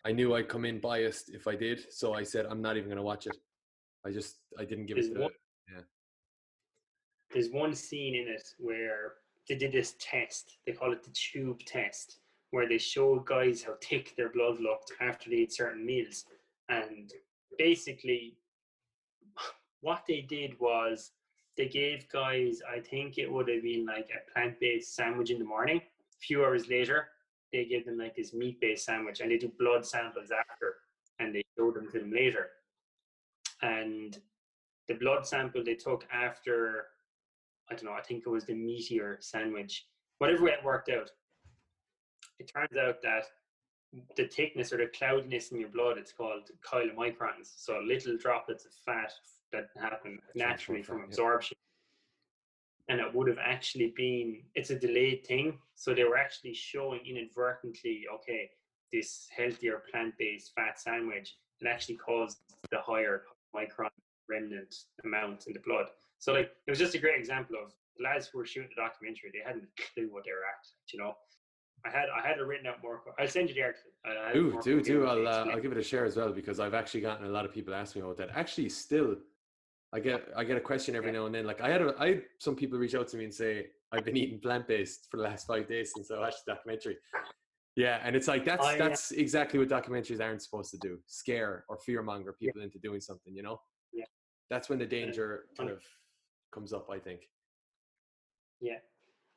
[0.07, 1.93] I knew I'd come in biased if I did.
[1.93, 3.37] So I said I'm not even going to watch it.
[4.07, 5.31] I just I didn't give it one-
[7.33, 9.15] there's one scene in it where
[9.49, 10.59] they did this test.
[10.67, 12.19] They call it the tube test,
[12.51, 16.25] where they showed guys how thick their blood looked after they ate certain meals.
[16.69, 17.13] And
[17.59, 18.37] basically,
[19.81, 21.13] what they did was
[21.57, 25.39] they gave guys, I think it would have been like a plant based sandwich in
[25.39, 25.79] the morning.
[25.79, 27.09] A few hours later,
[27.53, 30.77] they gave them like this meat based sandwich and they do blood samples after
[31.19, 32.51] and they showed them to them later.
[33.63, 34.19] And
[34.87, 36.87] the blood sample they took after,
[37.71, 39.87] I don't know, I think it was the meteor sandwich,
[40.19, 41.11] whatever way it worked out.
[42.39, 43.25] It turns out that
[44.17, 47.53] the thickness or the cloudiness in your blood, it's called chylomicrons.
[47.57, 49.13] So little droplets of fat
[49.53, 51.57] that happen naturally from absorption.
[52.89, 55.59] And it would have actually been, it's a delayed thing.
[55.75, 58.51] So they were actually showing inadvertently, okay,
[58.93, 62.39] this healthier plant-based fat sandwich, it actually caused
[62.71, 63.91] the higher micron
[64.29, 65.89] remnant amount in the blood.
[66.19, 68.83] So like it was just a great example of the lads who were shooting the
[68.83, 71.15] documentary, they hadn't a clue what they were at, you know.
[71.85, 73.03] I had I had it written out more.
[73.19, 73.91] I'll send you the article.
[74.33, 75.07] Do do do.
[75.07, 77.45] I'll uh, I'll give it a share as well because I've actually gotten a lot
[77.45, 78.31] of people asking me about that.
[78.35, 79.15] Actually, still,
[79.93, 81.21] I get I get a question every yeah.
[81.21, 81.47] now and then.
[81.47, 84.05] Like I had a, I had some people reach out to me and say I've
[84.05, 86.97] been eating plant based for the last five days since I watched the documentary.
[87.77, 91.65] Yeah, and it's like that's I, that's exactly what documentaries aren't supposed to do: scare
[91.69, 92.65] or fear monger people yeah.
[92.65, 93.35] into doing something.
[93.37, 93.61] You know.
[93.93, 94.05] Yeah.
[94.51, 95.81] That's when the danger kind of
[96.53, 96.89] comes up.
[96.91, 97.29] I think.
[98.61, 98.79] Yeah,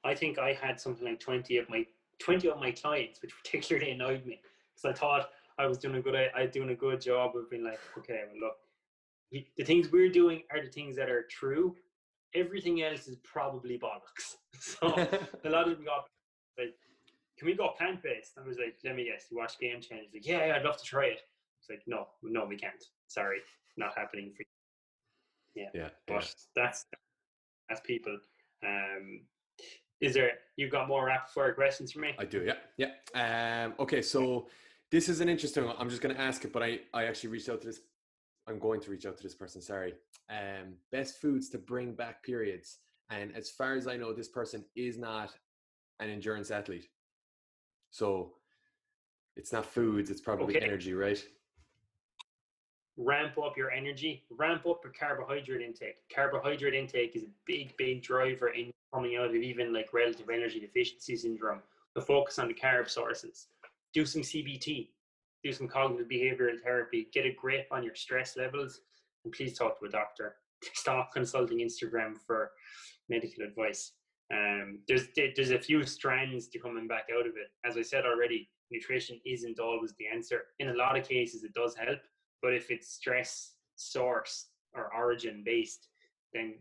[0.03, 1.85] I think I had something like twenty of my
[2.19, 4.39] twenty of my clients, which particularly annoyed me
[4.75, 7.49] because I thought I was doing a good I was doing a good job of
[7.49, 11.75] being like, okay, well look, the things we're doing are the things that are true.
[12.33, 14.35] Everything else is probably bollocks.
[14.61, 16.05] So a lot of them got
[16.55, 16.75] like
[17.41, 18.33] can we go plant based?
[18.37, 20.09] I was like, let me guess, you watch Game Change?
[20.13, 21.21] Like, yeah, I'd love to try it.
[21.59, 22.83] It's like, no, no, we can't.
[23.07, 23.39] Sorry,
[23.77, 24.50] not happening for you.
[25.55, 25.89] Yeah, yeah.
[26.07, 26.63] But yeah.
[26.63, 26.85] that's
[27.69, 28.17] that's people.
[28.65, 29.21] Um,
[29.99, 32.13] is there you've got more rapid fire questions for me?
[32.17, 32.45] I do.
[32.45, 33.65] Yeah, yeah.
[33.65, 34.47] Um, okay, so
[34.91, 35.75] this is an interesting one.
[35.79, 37.81] I'm just going to ask it, but I I actually reached out to this.
[38.47, 39.61] I'm going to reach out to this person.
[39.61, 39.93] Sorry.
[40.29, 42.79] Um, best foods to bring back periods.
[43.09, 45.31] And as far as I know, this person is not
[45.99, 46.87] an endurance athlete.
[47.91, 48.33] So
[49.35, 50.65] it's not foods, it's probably okay.
[50.65, 51.21] energy, right?
[52.97, 55.95] Ramp up your energy, ramp up your carbohydrate intake.
[56.13, 60.59] Carbohydrate intake is a big, big driver in coming out of even like relative energy
[60.59, 61.61] deficiency syndrome.
[61.95, 63.47] The focus on the carb sources.
[63.93, 64.89] Do some CBT,
[65.43, 68.81] do some cognitive behavioral therapy, get a grip on your stress levels,
[69.23, 70.35] and please talk to a doctor.
[70.73, 72.51] Stop consulting Instagram for
[73.09, 73.93] medical advice.
[74.33, 77.51] Um, there's there's a few strands to coming back out of it.
[77.65, 80.43] As I said already, nutrition isn't always the answer.
[80.59, 81.99] In a lot of cases, it does help,
[82.41, 85.87] but if it's stress source or origin based,
[86.33, 86.55] then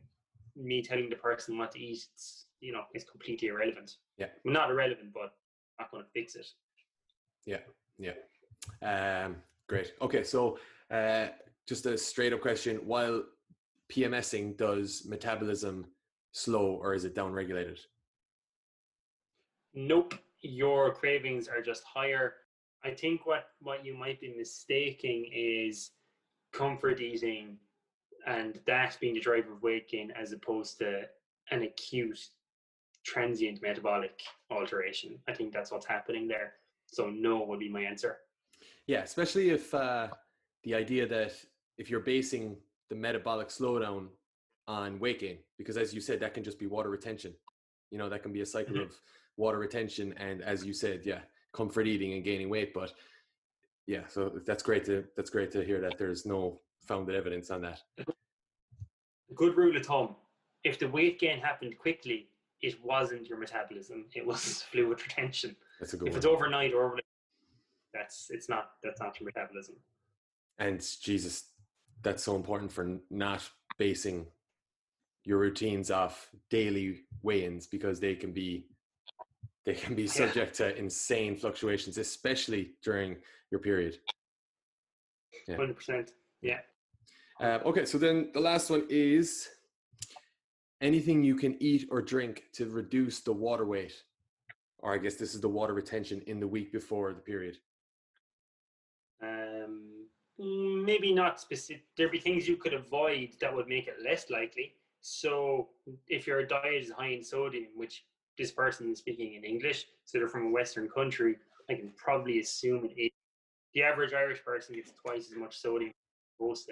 [0.56, 3.96] me telling the person what to eat, it's, you know, is completely irrelevant.
[4.18, 5.34] Yeah, well, not irrelevant, but
[5.78, 6.46] not going to fix it.
[7.46, 7.58] Yeah,
[7.98, 9.24] yeah.
[9.24, 9.36] Um,
[9.68, 9.92] great.
[10.02, 10.58] Okay, so
[10.90, 11.28] uh,
[11.66, 13.24] just a straight up question: While
[13.90, 15.86] PMSing does metabolism
[16.32, 17.80] slow or is it down regulated?
[19.74, 20.14] Nope.
[20.42, 22.34] Your cravings are just higher.
[22.84, 25.90] I think what, what you might be mistaking is
[26.52, 27.58] comfort eating
[28.26, 31.02] and that being the driver of weight gain as opposed to
[31.50, 32.20] an acute
[33.04, 34.20] transient metabolic
[34.50, 35.18] alteration.
[35.28, 36.54] I think that's what's happening there.
[36.86, 38.18] So no would be my answer.
[38.86, 40.08] Yeah, especially if uh,
[40.64, 41.32] the idea that
[41.78, 42.56] if you're basing
[42.88, 44.08] the metabolic slowdown
[44.68, 47.34] on weight gain because as you said that can just be water retention
[47.90, 48.84] you know that can be a cycle mm-hmm.
[48.84, 48.94] of
[49.36, 51.20] water retention and as you said yeah
[51.52, 52.92] comfort eating and gaining weight but
[53.86, 57.60] yeah so that's great to that's great to hear that there's no founded evidence on
[57.62, 57.80] that.
[59.34, 60.16] Good rule of thumb
[60.64, 62.28] if the weight gain happened quickly
[62.62, 65.56] it wasn't your metabolism it was fluid retention.
[65.78, 66.18] That's a good if one.
[66.18, 67.04] it's overnight or overnight,
[67.94, 69.76] that's it's not that's not your metabolism.
[70.58, 71.50] And jesus
[72.02, 73.48] that's so important for not
[73.78, 74.26] basing
[75.24, 78.66] your routines off daily weigh-ins because they can be
[79.70, 80.70] they can be subject yeah.
[80.70, 83.16] to insane fluctuations, especially during
[83.52, 83.98] your period.
[85.46, 85.56] Yeah.
[85.56, 86.10] percent.
[86.42, 86.58] Yeah.
[87.40, 89.48] Uh, okay, so then the last one is
[90.80, 93.94] anything you can eat or drink to reduce the water weight,
[94.80, 97.56] or I guess this is the water retention in the week before the period.
[99.22, 100.06] Um,
[100.38, 101.84] maybe not specific.
[101.96, 104.74] There'd be things you could avoid that would make it less likely.
[105.00, 105.68] So
[106.08, 108.04] if your diet is high in sodium, which
[108.40, 111.36] this person is speaking in English, so they're from a Western country,
[111.68, 113.12] I can probably assume it.
[113.74, 115.92] The average Irish person gets twice as much sodium
[116.50, 116.66] as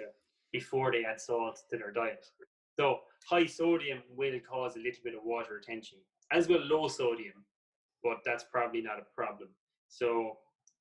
[0.51, 2.25] before they add salt to their diet.
[2.79, 5.99] So high sodium will cause a little bit of water retention,
[6.31, 7.45] as will low sodium,
[8.03, 9.49] but that's probably not a problem.
[9.89, 10.37] So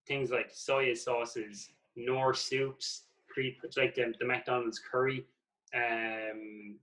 [0.07, 3.03] things like soya sauces, Knorr soups,
[3.77, 5.27] like the, the McDonald's curry,
[5.75, 6.79] um,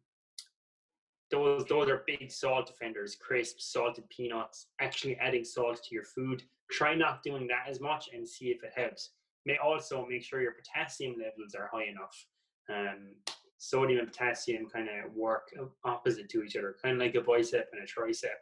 [1.35, 6.43] those those are big salt offenders crisps salted peanuts actually adding salt to your food
[6.71, 9.11] try not doing that as much and see if it helps
[9.45, 12.25] may also make sure your potassium levels are high enough
[12.69, 13.09] um,
[13.57, 15.49] sodium and potassium kind of work
[15.83, 18.37] opposite to each other, kind of like a bicep and a tricep.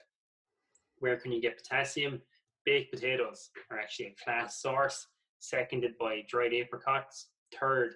[1.00, 2.22] Where can you get potassium?
[2.66, 5.08] Baked potatoes are actually a class source,
[5.40, 7.28] seconded by dried apricots.
[7.60, 7.96] Third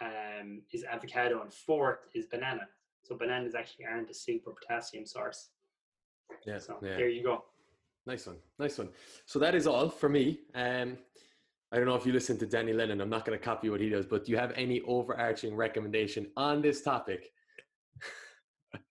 [0.00, 2.68] um, is avocado, and fourth is banana.
[3.06, 5.50] So bananas actually aren't a super potassium source.
[6.44, 6.96] Yeah, So yeah.
[6.96, 7.44] there you go.
[8.04, 8.88] Nice one, nice one.
[9.26, 10.40] So that is all for me.
[10.54, 10.96] Um,
[11.72, 13.00] I don't know if you listen to Danny Lennon.
[13.00, 16.28] I'm not going to copy what he does, but do you have any overarching recommendation
[16.36, 17.32] on this topic?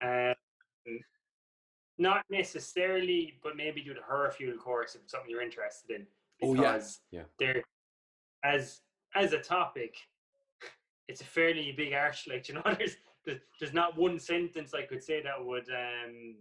[0.02, 0.34] Um,
[1.98, 6.08] not necessarily, but maybe do the HerFuel course if it's something you're interested in.
[6.44, 6.80] Oh, yeah.
[7.12, 7.22] Yeah.
[7.40, 7.64] there,
[8.44, 8.82] as
[9.16, 9.96] as a topic,
[11.08, 12.28] it's a fairly big arch.
[12.28, 16.36] Like you know, there's there's, not one sentence I could say that would um,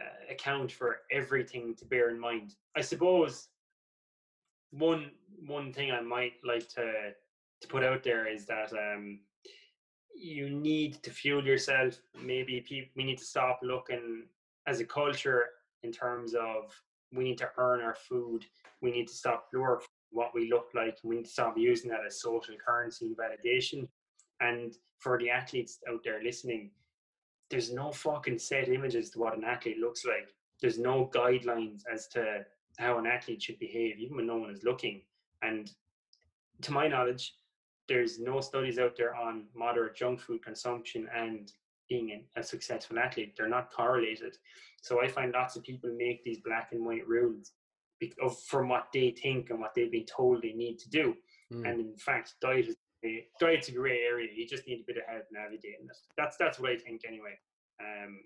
[0.00, 2.54] uh, account for everything to bear in mind.
[2.76, 3.48] I suppose
[4.70, 5.10] one
[5.46, 7.12] one thing I might like to
[7.60, 9.20] to put out there is that um,
[10.14, 11.98] you need to fuel yourself.
[12.20, 14.24] Maybe we need to stop looking
[14.66, 15.46] as a culture
[15.82, 16.72] in terms of
[17.12, 18.44] we need to earn our food.
[18.82, 20.98] We need to stop glorifying what we look like.
[21.02, 23.88] We need to stop using that as social currency and validation.
[24.40, 26.70] And for the athletes out there listening,
[27.50, 30.34] there's no fucking set images to what an athlete looks like.
[30.60, 32.44] There's no guidelines as to
[32.78, 35.02] how an athlete should behave, even when no one is looking.
[35.42, 35.70] And
[36.62, 37.34] to my knowledge,
[37.88, 41.52] there's no studies out there on moderate junk food consumption and
[41.88, 43.34] being a, successful athlete.
[43.36, 44.36] They're not correlated.
[44.82, 47.52] So I find lots of people make these black and white rules
[47.98, 51.16] bec- of, from what they think and what they've been told they need to do.
[51.50, 51.64] Hmm.
[51.64, 54.28] And in fact, diet is a, diet's a grey area.
[54.34, 55.96] You just need a bit of help navigating it.
[56.16, 57.38] That's that's what I think anyway.
[57.80, 58.20] Um,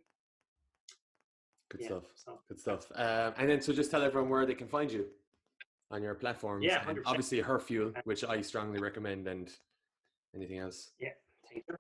[1.71, 2.03] Good yeah, stuff.
[2.15, 2.93] so Good stuff.
[2.95, 5.07] Um, and then, so just tell everyone where they can find you
[5.91, 6.65] on your platforms.
[6.65, 9.51] Yeah, and obviously, HerFuel, which I strongly recommend, and
[10.35, 10.91] anything else.
[10.99, 11.11] Yeah,
[11.51, 11.77] thank you.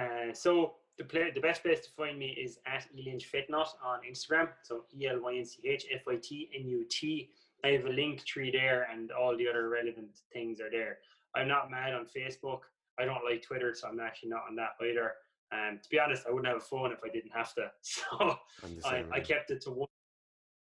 [0.00, 4.00] Uh, so the play, the best place to find me is at Elynch Fitnut on
[4.08, 4.48] Instagram.
[4.62, 7.30] So E L Y N C H F I T N U T.
[7.64, 10.98] I have a Linktree there, and all the other relevant things are there.
[11.36, 12.60] I'm not mad on Facebook.
[12.98, 15.12] I don't like Twitter, so I'm actually not on that either.
[15.52, 17.70] Um, to be honest, I wouldn't have a phone if I didn't have to.
[17.82, 18.36] So
[18.84, 19.04] I.
[19.12, 19.88] I kept it to one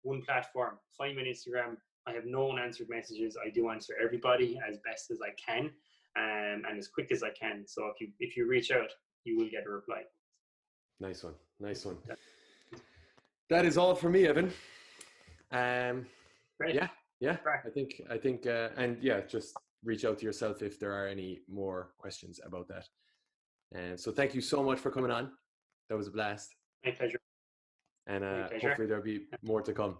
[0.04, 0.80] one platform.
[0.98, 1.78] Find me on Instagram.
[2.08, 3.38] I have no unanswered messages.
[3.44, 5.66] I do answer everybody as best as I can,
[6.18, 7.64] um, and as quick as I can.
[7.68, 8.90] So if you if you reach out,
[9.24, 10.04] you will get a reply.
[11.00, 11.34] Nice one.
[11.60, 11.98] Nice one.
[13.50, 14.52] That is all for me, Evan.
[15.52, 16.06] Um,
[16.60, 16.76] Great.
[16.76, 16.88] yeah,
[17.20, 17.38] yeah.
[17.66, 21.08] I think, I think, uh, and yeah, just reach out to yourself if there are
[21.08, 22.88] any more questions about that.
[23.74, 25.32] And so, thank you so much for coming on.
[25.90, 26.56] That was a blast,
[26.86, 27.20] My pleasure.
[28.08, 28.68] and uh, pleasure.
[28.68, 29.98] hopefully there'll be more to come.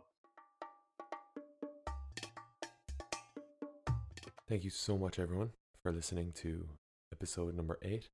[4.48, 5.52] Thank you so much, everyone,
[5.82, 6.68] for listening to
[7.14, 8.10] episode number eight.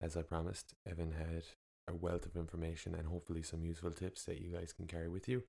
[0.00, 1.44] As I promised, Evan had
[1.88, 5.28] a wealth of information and hopefully some useful tips that you guys can carry with
[5.28, 5.44] you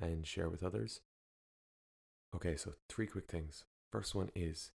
[0.00, 1.00] and share with others.
[2.36, 3.64] Okay, so three quick things.
[3.90, 4.70] First one is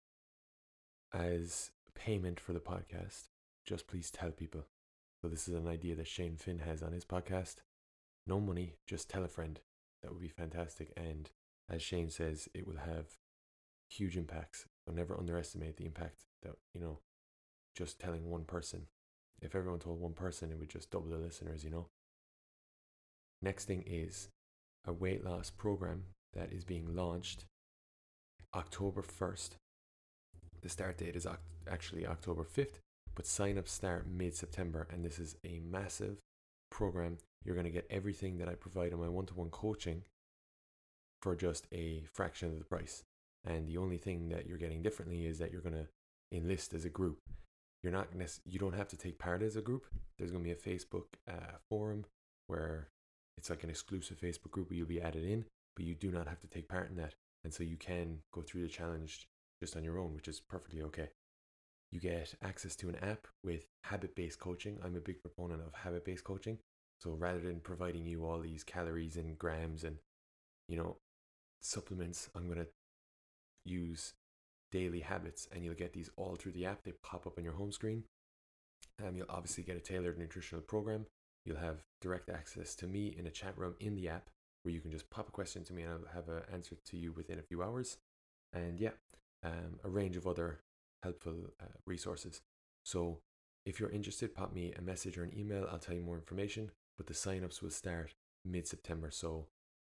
[1.12, 3.28] as payment for the podcast,
[3.66, 4.64] just please tell people.
[5.20, 7.56] So, this is an idea that Shane Finn has on his podcast.
[8.26, 9.60] No money, just tell a friend.
[10.02, 10.92] That would be fantastic.
[10.96, 11.30] And
[11.68, 13.18] as Shane says, it will have
[13.88, 14.66] huge impacts.
[14.86, 17.00] So, never underestimate the impact that, you know,
[17.76, 18.86] just telling one person.
[19.42, 21.88] If everyone told one person, it would just double the listeners, you know.
[23.42, 24.28] Next thing is
[24.86, 27.44] a weight loss program that is being launched
[28.54, 29.50] October 1st.
[30.60, 31.26] The start date is
[31.70, 32.78] actually October 5th,
[33.14, 36.18] but sign ups start mid September, and this is a massive
[36.70, 37.18] program.
[37.44, 40.02] You're going to get everything that I provide in my one to one coaching
[41.20, 43.02] for just a fraction of the price.
[43.44, 45.88] And the only thing that you're getting differently is that you're going to
[46.36, 47.18] enlist as a group.
[47.82, 48.08] You're not
[48.44, 49.86] you don't have to take part as a group.
[50.18, 52.04] There's going to be a Facebook uh, forum
[52.46, 52.88] where
[53.36, 56.28] it's like an exclusive Facebook group where you'll be added in, but you do not
[56.28, 57.14] have to take part in that.
[57.44, 59.26] And so you can go through the challenge
[59.60, 61.08] just on your own, which is perfectly okay.
[61.90, 64.78] You get access to an app with habit based coaching.
[64.84, 66.58] I'm a big proponent of habit based coaching.
[67.00, 69.96] So rather than providing you all these calories and grams and,
[70.68, 70.96] you know,
[71.60, 72.68] supplements, I'm going to
[73.64, 74.14] use
[74.70, 76.84] daily habits and you'll get these all through the app.
[76.84, 78.04] They pop up on your home screen.
[79.12, 81.06] You'll obviously get a tailored nutritional program.
[81.44, 84.30] You'll have direct access to me in a chat room in the app
[84.62, 86.96] where you can just pop a question to me and I'll have an answer to
[86.96, 87.98] you within a few hours.
[88.52, 88.90] And yeah,
[89.42, 90.60] um, a range of other
[91.02, 92.42] helpful uh, resources.
[92.84, 93.20] So
[93.64, 95.66] if you're interested, pop me a message or an email.
[95.70, 96.70] I'll tell you more information.
[96.96, 99.46] But the sign-ups will start mid-September, so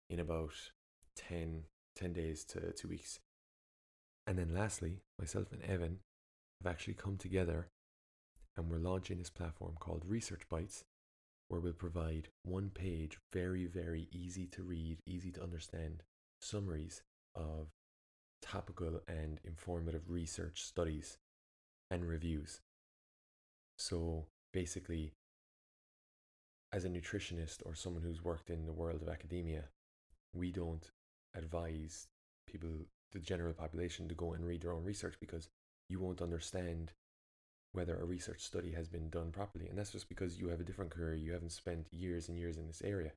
[0.09, 0.53] in about
[1.15, 1.63] 10,
[1.95, 3.19] 10 days to two weeks.
[4.27, 5.99] And then lastly, myself and Evan
[6.61, 7.69] have actually come together
[8.55, 10.83] and we're launching this platform called Research Bites,
[11.51, 16.01] where we'll provide one page, very, very easy to read, easy to understand
[16.39, 17.01] summaries
[17.35, 17.67] of
[18.41, 21.17] topical and informative research studies
[21.89, 22.61] and reviews.
[23.77, 25.11] So basically,
[26.71, 29.65] as a nutritionist or someone who's worked in the world of academia,
[30.33, 30.89] we don't
[31.35, 32.07] advise
[32.47, 32.69] people,
[33.11, 35.49] the general population, to go and read their own research because
[35.89, 36.93] you won't understand
[37.73, 39.67] whether a research study has been done properly.
[39.67, 42.57] And that's just because you have a different career, you haven't spent years and years
[42.57, 43.11] in this area.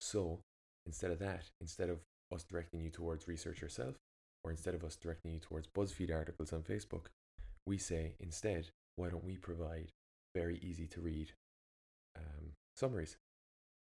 [0.00, 0.40] So
[0.86, 2.00] instead of that, instead of
[2.32, 3.96] us directing you towards research yourself,
[4.42, 7.06] or instead of us directing you towards BuzzFeed articles on Facebook,
[7.66, 9.92] we say instead, why don't we provide
[10.34, 11.32] very easy to read
[12.16, 13.16] um, summaries?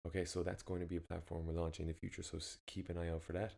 [0.06, 2.38] Okay, so that's going to be a platform we're launching in the future, so
[2.68, 3.54] keep an eye out for that.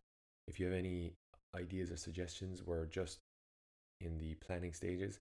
[0.46, 1.12] If you have any
[1.54, 3.18] ideas or suggestions, we're just
[4.00, 5.18] in the planning stages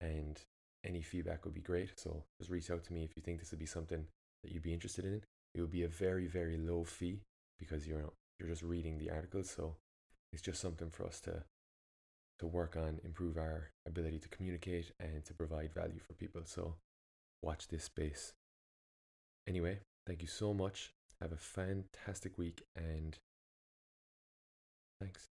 [0.00, 0.40] and
[0.84, 1.98] any feedback would be great.
[1.98, 4.06] So just reach out to me if you think this would be something
[4.42, 5.22] that you'd be interested in.
[5.54, 7.20] It would be a very, very low fee
[7.58, 9.50] because you're you're just reading the articles.
[9.50, 9.76] So
[10.32, 11.44] it's just something for us to
[12.40, 16.42] to work on, improve our ability to communicate and to provide value for people.
[16.44, 16.74] So
[17.42, 18.32] watch this space.
[19.46, 20.92] Anyway, thank you so much.
[21.20, 23.16] Have a fantastic week and
[25.00, 25.28] thanks.